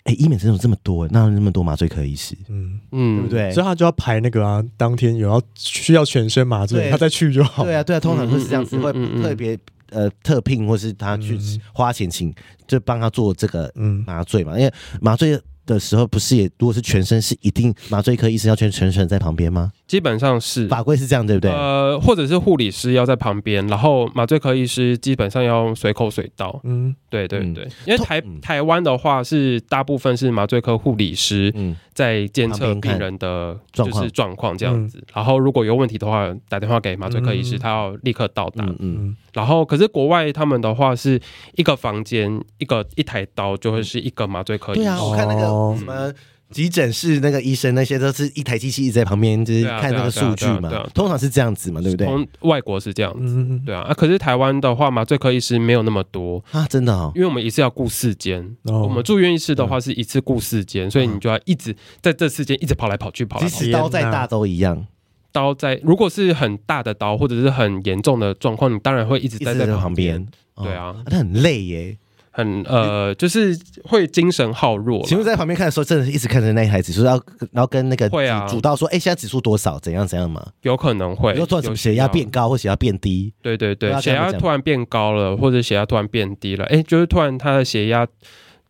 [0.04, 2.78] 哎，医美诊所这么多，那那么多麻醉科医师，嗯。
[2.90, 3.50] 嗯，对不对？
[3.52, 7.64] 所以他就要排那个啊，当天有要需要全身麻醉，他再去就好。
[7.64, 8.92] 对啊，对啊，通常都是这样子，会
[9.22, 9.58] 特别
[9.88, 11.38] 呃特聘，或是他去
[11.72, 12.30] 花钱请，
[12.66, 13.72] 就帮他做这个
[14.06, 14.70] 麻醉嘛，因为
[15.00, 15.40] 麻醉。
[15.66, 19.72] 的时候不是也，如果是全身是一定麻醉科医生要全全程在旁边吗？
[19.92, 21.50] 基本上是法规是这样，对不对？
[21.50, 26.58] 呃，或者是护理师要在旁边，然后麻醉科医师基本上要随口随到。
[26.64, 31.52] 嗯，对对对，因为台台湾的话是大部分是麻醉科护理师
[31.92, 38.64] 在监测病人的就是状况这样子，然后如果有问题的话，打电话给麻醉科医师，他要立刻到达。
[38.78, 41.20] 嗯，然后可是国外他们的话是
[41.56, 44.84] 一个房间一个一台刀就会是一个麻醉科医师。
[44.84, 45.42] 对啊，我看那个
[45.76, 46.10] 什么。
[46.52, 50.70] 急诊室那个医生，那些都是一台机器一直在旁边，就是看那个数据嘛。
[50.94, 52.06] 通常是这样子嘛，对不对？
[52.06, 53.82] 从外国是这样子，对啊。
[53.82, 57.10] 啊，可是台湾的话，麻醉科医师没有那么多啊，真的哦。
[57.14, 63.56] 因为我们一次要顾四间，我们住院医师的话是一次顾四间，所以你就要一直在这四间一直跑来跑去，跑来跑去。
[63.56, 64.86] 其实刀再大都一样，
[65.32, 70.26] 刀在如果是很大的刀或者是很严重的状况，你当然会一直待在旁边。
[70.56, 71.96] 对啊，那很累耶。
[72.34, 75.04] 很呃，就是会精神耗弱。
[75.06, 77.12] 请问在旁边看的时候，真的是一直看着那一台指数，要
[77.52, 79.78] 然后跟那个会啊，主刀说，哎，现在指数多少？
[79.78, 80.42] 怎样怎样嘛？
[80.62, 83.34] 有可能会，有做什么血压变高或血压变低？
[83.42, 88.06] 对对对，血压突然变高了，或者血压突然变低了，哎，就是突然他的血压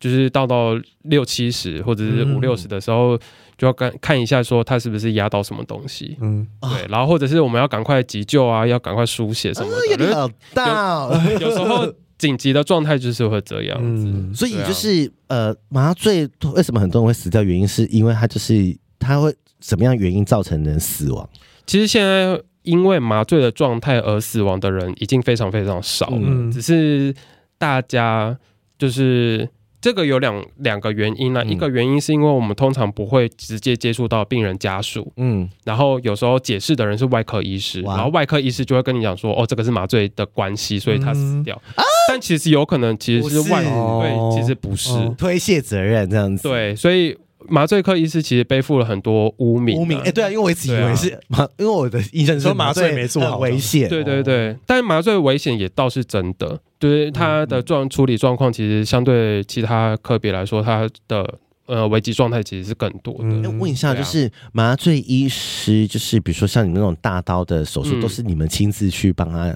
[0.00, 3.16] 就是到到六七十或者是五六十的时候，
[3.56, 6.16] 就要看看一下，说他是不是压到什么东西。
[6.20, 10.14] 嗯，对，然后或者是我们要赶快急救啊，要赶快输血什么的。
[10.16, 11.86] 好大哦，有时候。
[12.22, 17.42] 紧急的状态就是会这样子，嗯、所以就是、啊、呃，麻醉为什么很多人会死掉？
[17.42, 21.28] 原因是因为它就是它会什么样原因造成人死亡？
[21.66, 27.12] 其实现在因为麻醉的状态而死亡的人已经非常非常少了，嗯、只是
[27.58, 28.38] 大家
[28.78, 29.48] 就是。
[29.82, 41.60] 这个有两两个原因呢，一个原因是因为我们通常不会直接接触到病人家属，嗯，然后有时候解释的人是外科医师，然后外科医师就会跟你讲说，哦，这个是麻醉的关系，所以他死掉，
[42.08, 44.90] 但其实有可能其实是外，对，其实不是。
[45.18, 47.18] 推卸责任这样子，对，所以。
[47.52, 63.24] 麻醉科医师其实背负了很多污名，污名哎，对啊，因为我一直以为是麻，因为我的医生说麻醉没做好，危险，对对对，但麻醉危险也倒是真的，就是他的状处理状况，其实相对其他科别来说，他的呃危机状态其实是更多的。
[63.24, 69.54] 那问一下，就是麻醉医师，就是比如说像你们那种大刀的手术，都是你们亲自去帮他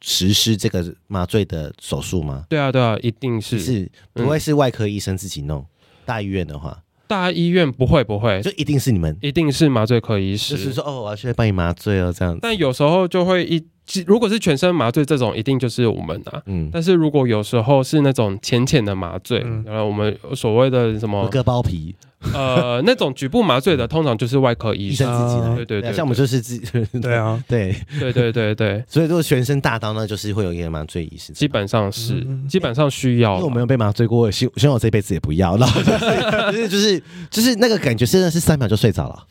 [0.00, 2.44] 实施这个麻醉的手术吗？
[2.48, 5.64] 对啊，对啊，一定是，是不会是外科医生自己弄。
[6.04, 12.40] 大医院的话，大医院不会不会，就一定是你们，一定是麻醉科医师，就是说哦，我要去帮你麻醉哦，这样子。
[12.42, 13.64] 但有时候就会一，
[14.06, 16.40] 如果是全身麻醉这种，一定就是我们啊。
[16.46, 16.70] 嗯。
[16.72, 21.94] 但是如果有时候是那种浅浅的麻醉，然后我们所谓的什么割包皮。
[22.32, 25.56] 呃，那种局部麻醉的，通常就是外科医生自己来。
[25.56, 26.66] 对对对，像我们就是自己
[26.98, 28.82] 对啊， 对对对对对。
[28.88, 31.34] 所以如果全身大刀呢，就是会有一个麻醉医师。
[31.34, 33.34] 基本上是，基本上需要。
[33.34, 35.58] 因为我没有被麻醉过，希希望我这辈子也不要。
[35.58, 35.92] 然后就
[36.56, 39.26] 是 就是就是那个感觉，真的是三秒就睡着了。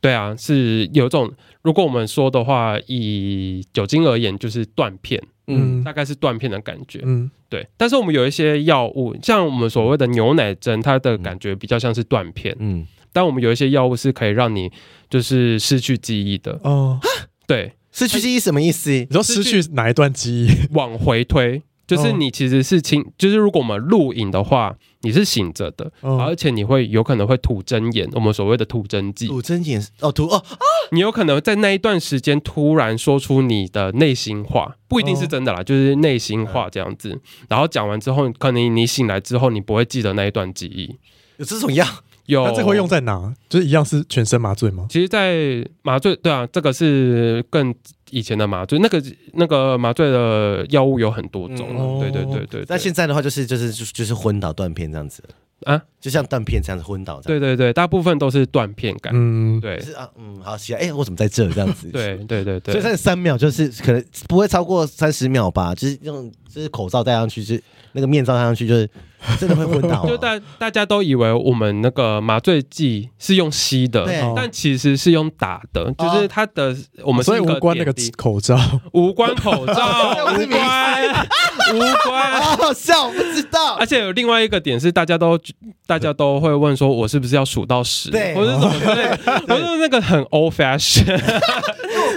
[0.00, 1.30] 对啊，是有种。
[1.62, 5.22] 如果我们说的话，以酒精而言，就是断片。
[5.48, 7.00] 嗯，大概是断片的感觉。
[7.04, 7.66] 嗯，对。
[7.76, 12.54] 但是我们有一些药物，像我们所谓的牛奶针，它的感觉比较像是断片。
[12.58, 14.70] 嗯，但我们有一些药物是可以让你
[15.08, 16.60] 就是失去记忆的。
[16.62, 17.00] 哦，
[17.48, 18.90] 对，失去记忆什么意思？
[18.90, 20.50] 你说失去哪一段记忆？
[20.74, 21.62] 往回推。
[21.86, 29.28] 就是你其实是清，就是如果我们录影的话，你是醒着的，而且你会有可能会吐真言，我们所谓的吐真剂。
[29.28, 30.44] 吐真言哦，吐哦，
[30.90, 37.16] 你有可能在那一段时间突然说出你的内心话，不一定是真的啦，就是内心话这样子。
[37.48, 40.96] 然后讲完之后，可能你醒来之后，你不会记得那一段记忆。
[41.36, 41.86] 有这种药？
[42.26, 42.44] 有。
[42.44, 43.32] 那这会用在哪？
[43.48, 44.86] 就是一样是全身麻醉吗？
[44.90, 47.74] 其实，在麻醉，对啊，这个是更。
[48.10, 49.02] 以前的麻醉，那个
[49.34, 52.64] 那个麻醉的药物有很多种，嗯、对对对对。
[52.68, 55.22] 那现在的话，就是就是就是昏倒断片这样子
[55.64, 57.20] 啊，就像断片这样子昏倒。
[57.20, 59.12] 对对对，大部分都是断片感。
[59.14, 59.80] 嗯，对。
[59.80, 60.76] 是啊，嗯，好，行。
[60.76, 61.88] 哎、欸，我怎么在这这样子？
[61.92, 62.72] 对对对对。
[62.72, 68.88] 所以三三秒就是可能不会超过三十秒吧，就是用就是口罩戴上去，就是那个面罩戴上去，就是。
[69.38, 74.06] 真的会昏倒，就大大家都以为我们那个麻醉剂是用吸的，
[74.36, 78.58] 但其实是用打的，就是它的我们所以无关那个口罩，
[78.92, 79.74] 无关口罩，
[80.34, 81.04] 无关
[81.74, 83.74] 无关，好好笑，我不知道。
[83.74, 85.38] 而且有另外一个点是，大家都
[85.86, 88.10] 大家都会问说，我是不是要数到十？
[88.10, 89.10] 对，我是怎么之类，
[89.48, 91.04] 我说那个很 old fashion，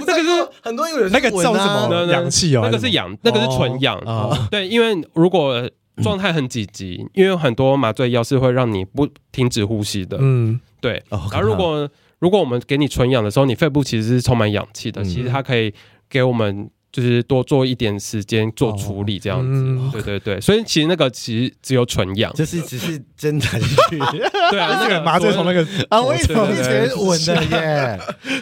[0.07, 2.05] 那个是很多有人那个叫什么？
[2.11, 3.97] 氧气哦，那个是氧，那个是纯氧。
[3.99, 4.47] 啊。
[4.49, 5.69] 对，因为如果
[6.01, 10.17] 状态很紧急，因为很多麻醉药是会让你不停止呼吸的。
[10.19, 11.03] 嗯，对。
[11.09, 11.89] 然后如果
[12.19, 15.73] 如果我们给你纯氧的时候，你肺部其实是充满氧气的，其实它可以
[16.09, 19.47] 给我们就是多做一点时间做处理这样子。
[19.47, 23.45] 哦嗯、对对对，所以其实那个其实只有纯氧，就是只是真的
[24.51, 27.99] 对啊， 那个麻醉从那个啊，我以为是闻的 耶，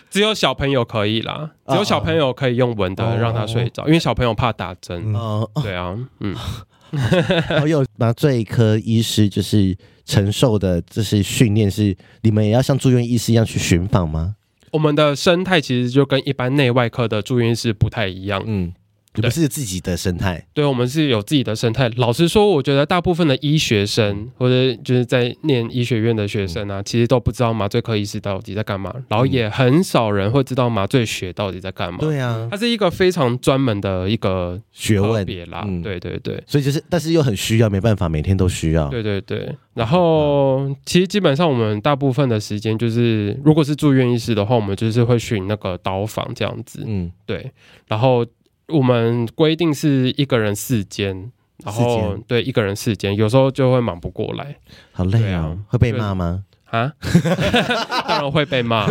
[0.10, 5.14] 只有小朋友可以啦，只有小朋友可以用闻的让他睡着，因为小朋友怕打针。
[5.14, 6.36] 哦，对啊，嗯。
[6.92, 9.76] 还有麻醉科医师就是
[10.06, 14.36] 承受的，这是训练是你们也要像住院医师一样去巡访吗？
[14.72, 18.74] 我们的生态其实就跟一般内外科的住院医师不太一样，嗯。
[19.16, 21.90] 你不是自己的生态，对，我们是有自己的生态。
[21.98, 31.98] 老实说，我觉得大部分的医学生或者就是在念医学院的学生啊，其实都不知道麻醉科医师到底在干嘛，然后也很少人会知道麻醉学到底在干嘛。
[32.00, 35.68] 对啊，它是一个非常专门的一个学问别啦。
[35.84, 38.88] 对对对，所以就是，但是又很需要，没办法，每天都需要。
[38.90, 46.84] 对对对，然后其实基本上我们大部分的时间就是，如果是住院医师的话，我们就是会巡那个刀房这样子。
[46.86, 47.52] 嗯，对，
[47.88, 48.26] 然后。
[48.72, 51.32] 我们规定是一个人四间，
[51.64, 54.56] 然后对一个人四间，有时候就会忙不过来，
[54.92, 55.56] 好累啊！
[55.68, 56.44] 会被骂吗？
[56.66, 56.94] 啊，
[58.08, 58.86] 当然会被骂。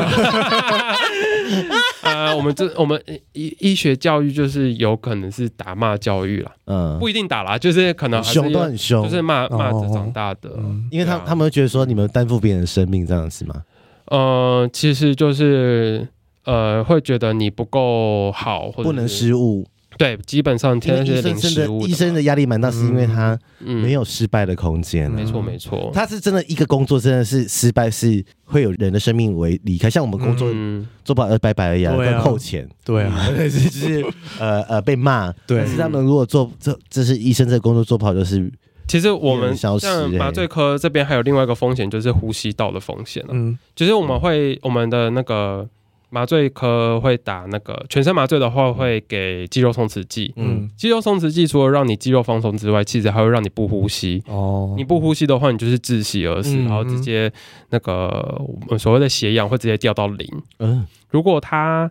[2.03, 3.01] 啊， 我们这我们
[3.33, 13.63] 医医学教育就是有可能是打骂教育啦，嗯，不一定打啦，就是可能凶都很凶，就是骂骂着长大的，嗯、因为他、啊、他们会觉得说你们担负别人的生命这样子吗？
[14.07, 16.09] 呃，其实就是。
[16.49, 19.67] 呃，会觉得你不够好，或者不能失误。
[19.99, 21.87] 对，基本上天生是零失误。
[21.87, 25.11] 医生的压力蛮大，是因为他没有失败的空间。
[25.11, 25.91] 没错，没错。
[25.93, 29.91] 他是真的一个工作，真的是失败是会有人的生命为离开。
[29.91, 32.67] 像我们工作嗯做不好而拜拜而已，要扣钱。
[32.83, 34.07] 对啊，就是
[34.41, 35.31] 呃呃被骂。
[35.47, 38.51] 对，但是他们如果做这这是医生这个工作做不好，就是
[38.87, 39.77] 其实我们像
[40.13, 43.23] 麻醉科这边还有另外一个风险，就是呼吸道的风险。
[43.29, 45.69] 嗯，就是我们会我们的那个。
[46.11, 50.33] 麻醉科会打那个全身麻醉的话，会给肌肉松弛剂。
[50.37, 54.23] 嗯，肌肉松弛剂除了让你肌肉放松之外，其实还会让你不呼吸。
[54.27, 57.31] 哦，你不呼吸的话，你就是窒息而死，嗯、然后直接
[57.69, 60.27] 那个我们所谓的血氧会直接掉到零。
[60.61, 61.91] 嗯，如果他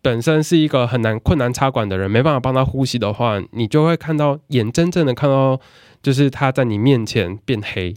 [0.00, 5.60] 本身是一个很难困难插管的人，没办法帮他呼吸的话，你就会看到眼睁睁的看到，
[6.02, 7.94] 就是他在你面前变黑。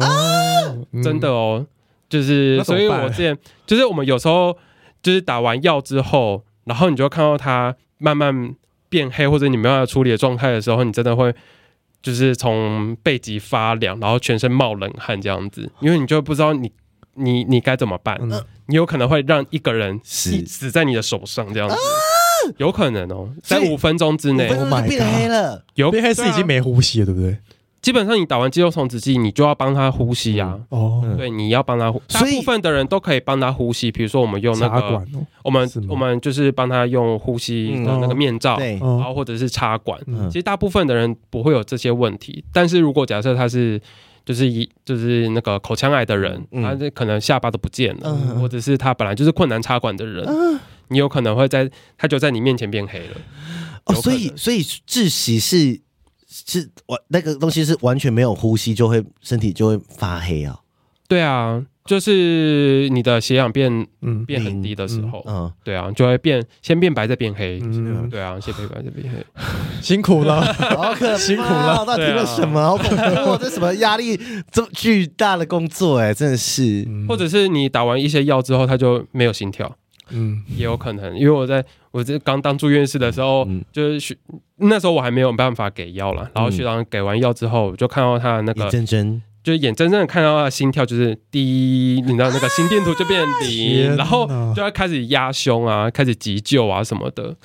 [0.00, 1.64] 啊，真的哦，
[2.08, 4.56] 就是所以，我之前就是我们有时候。
[5.04, 8.54] 就是打完药之后，然后你就看到它慢慢
[8.88, 11.32] 变黑，或者你没办法处理的状态的时候，你真的会
[12.02, 16.72] 就是从背脊发凉，然后全身冒冷汗这样子，因为你就不知道你
[17.14, 20.44] 你你该怎么办，嗯、你有可能会让一个人死。
[20.46, 27.38] 死在你的手上这样子，啊、有可能哦，在五分钟之内，五分钟就变黑了，有变黑是已经没呼吸了，对不对？
[27.84, 30.58] 基本上，你打完肌肉松弛剂，你就要帮他呼吸啊。
[30.70, 32.00] 哦，对，你要帮他呼。
[32.08, 33.92] 大部分的人都可以帮他呼吸。
[33.92, 35.04] 比如说，我们用那个，
[35.42, 40.00] 我们我们就是帮他用呼吸的那个面罩，然后或者是插管。
[40.30, 42.42] 其实大部分的人不会有这些问题。
[42.54, 43.78] 但是如果假设他是
[44.24, 50.26] 就是一就是那个口腔癌的人，他可能下巴都不见了，或者是他本来就是困难插管的人，
[50.88, 53.16] 你有可能会在他就在你面前变黑了。
[53.84, 55.83] 哦，所以所以窒息是。
[56.46, 60.58] 是完那个东西是完全没有呼吸，就会身体就会发黑啊。
[61.06, 69.24] 对啊，就是你的血氧变嗯变很低的时候，嗯，对啊，就会变先变白再变黑，嗯，对啊，先变白再变黑，
[69.82, 72.60] 辛苦了， 好可怕，辛苦了，到底为什么？
[72.64, 74.18] 好恐怖，这什么压力
[74.50, 75.98] 这么巨大的工作？
[76.00, 79.76] 哎，真的是，或者是你打完一些药之后，他就没有心跳。
[80.14, 84.16] 嗯，也有可能，因为我在我这刚当住院室的时候，嗯、就是学
[84.56, 97.36] 那时候我还没有办法给药了，然后学长给完药之后，就看到他的那个眼睁睁，就眼睁睁的看到他的心跳就是滴，你知道那个心电图就变零，啊、然后就要开始压胸啊，开始急救啊什么的。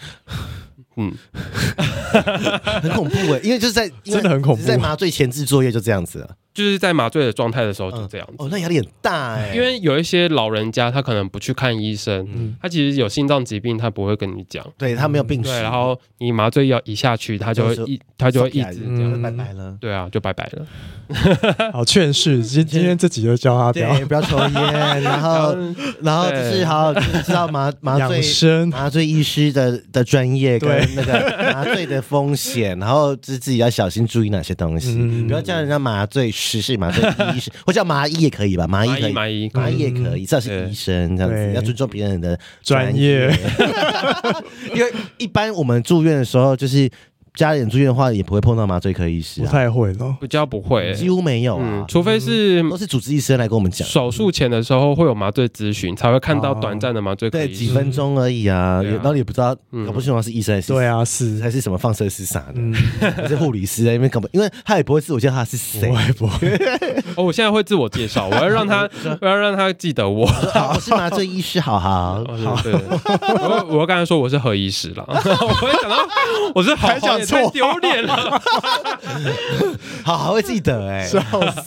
[0.98, 1.14] 嗯，
[2.82, 6.36] 很恐怖哎，因为就是在真的很恐怖，在麻醉前置作业就这样子了。
[6.60, 9.54] 就是在麻醉的状态的时候就这样子，哦，那压力很大哎。
[9.56, 19.22] 因为有一些老人家他可能不去看医生，嗯，他其实有心脏疾病，他不会跟你讲，对他没有病史，对，然后你麻醉药一下去，他就会一他就会一直这样。
[19.22, 20.68] 拜拜了，对啊，就拜拜了。
[21.74, 24.06] 好劝世，今今天这集就教他不要。
[24.06, 25.56] 不要抽烟，然后
[26.02, 28.22] 然后就是好好知道麻麻醉
[28.66, 34.98] 麻醉医师的的专业跟那个麻醉的风险，然后自自己要小心注意哪些东西，
[35.28, 36.30] 不要叫人家麻醉。
[36.50, 37.04] 实是麻醉
[37.36, 38.68] 医师， 或叫麻医也可以吧？
[38.68, 43.30] 麻医可以，麻医麻医也可以，至少是医生这样子，要尊重别人的专业。
[44.74, 46.90] 因为一般我们住院的时候，就是
[47.40, 53.88] 家里人住院的话，也不会碰到麻醉科医师，不太会的，比较不会，几乎没有啊，除非是都是主治医生来跟我们讲。
[53.88, 66.50] 手术前的时候会有麻醉咨询，才会看到短暂的麻醉科医师，对，几分钟而已啊，然后也不知道搞不清楚是医生还是对啊，是还是什么放射师啥的，还是护理师在那边搞不，因为他也不会自我介绍他是谁，不会。
[67.16, 68.82] 哦，我现在会自我介绍，我要让他，
[69.22, 72.22] 我要让他记得我，我是麻醉医师，好好。
[72.44, 75.98] 好，对，我我刚才说我是何医师了， 我会想到
[76.54, 78.42] 我是好好也太丢脸了，
[80.04, 81.08] 好好会记得哎，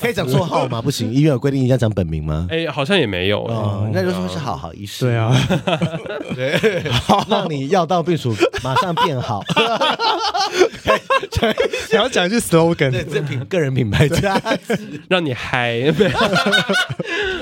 [0.01, 0.81] 可以讲错号吗？
[0.83, 2.47] 不行，医院有规定一定要讲本名吗？
[2.51, 5.35] 哎，好像也没有，哦，那就说是好好医师，对啊，
[6.35, 6.83] 对，
[7.29, 9.43] 让你药到病除，马上变好，
[11.91, 15.81] 想要讲一句 slogan，对，这品个人品牌价值，让你嗨，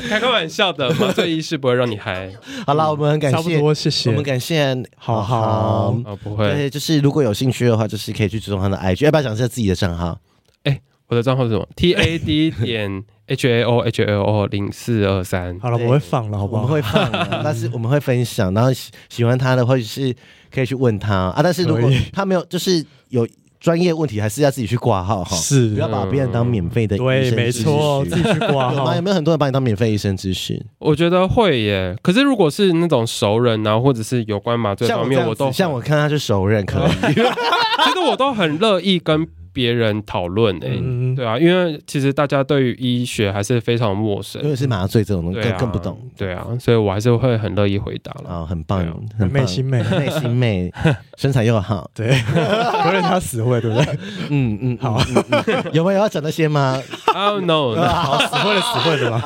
[0.09, 2.31] 开个玩笑的，麻醉医师不会让你嗨。
[2.67, 10.19] 好了，我们很感谢，差不多，谢谢，我们感谢好好，不会，对，就是如果有兴趣的话，就是可以去追踪他的 IG，要不要讲一下自己的账号？
[10.65, 11.69] 哎，我的账号是什么？
[11.77, 15.59] T A D 点 H A O H L O 零四二三。
[15.61, 16.63] 好了，我会放了，好不好？
[16.63, 17.11] 我们会放，
[17.45, 20.15] 但是我们会分享，然后喜喜欢他的，或者是
[20.51, 21.41] 可以去问他啊。
[21.43, 23.29] 但是如果他没有，就是有。
[23.61, 27.31] 专业问题还是要自己去挂号哈，是不要把别人当免费的医生咨询。
[27.31, 28.95] 对，没错， 自己去挂号。
[28.97, 30.59] 有没有很多人把你当免费医生咨询？
[30.79, 31.95] 我觉得会耶。
[32.03, 37.13] 可是如果是那种熟人啊，或者是有关麻醉方面，我都像我看他是熟人，可以。
[37.85, 39.29] 其实我都很乐意跟。
[39.61, 40.81] 别人讨论诶，
[41.15, 48.79] 对啊，因为其实大家对于医学还是非常陌生，因为是麻醉这种东西更更不懂，对啊，所以我还是会很乐意回答了啊，很棒，
[49.19, 50.73] 很美心美， 美心美，
[51.21, 53.99] 身材又好，对，不认他死会，对不对？
[54.31, 54.99] 嗯嗯，好，
[55.75, 56.81] 有没有要讲那些吗
[57.15, 59.19] ？Oh no，好死会的死会的吧？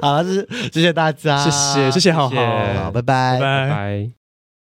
[0.00, 3.38] 好，是谢谢大家，谢谢谢谢，好好，拜拜。
[3.38, 4.25] 拜拜。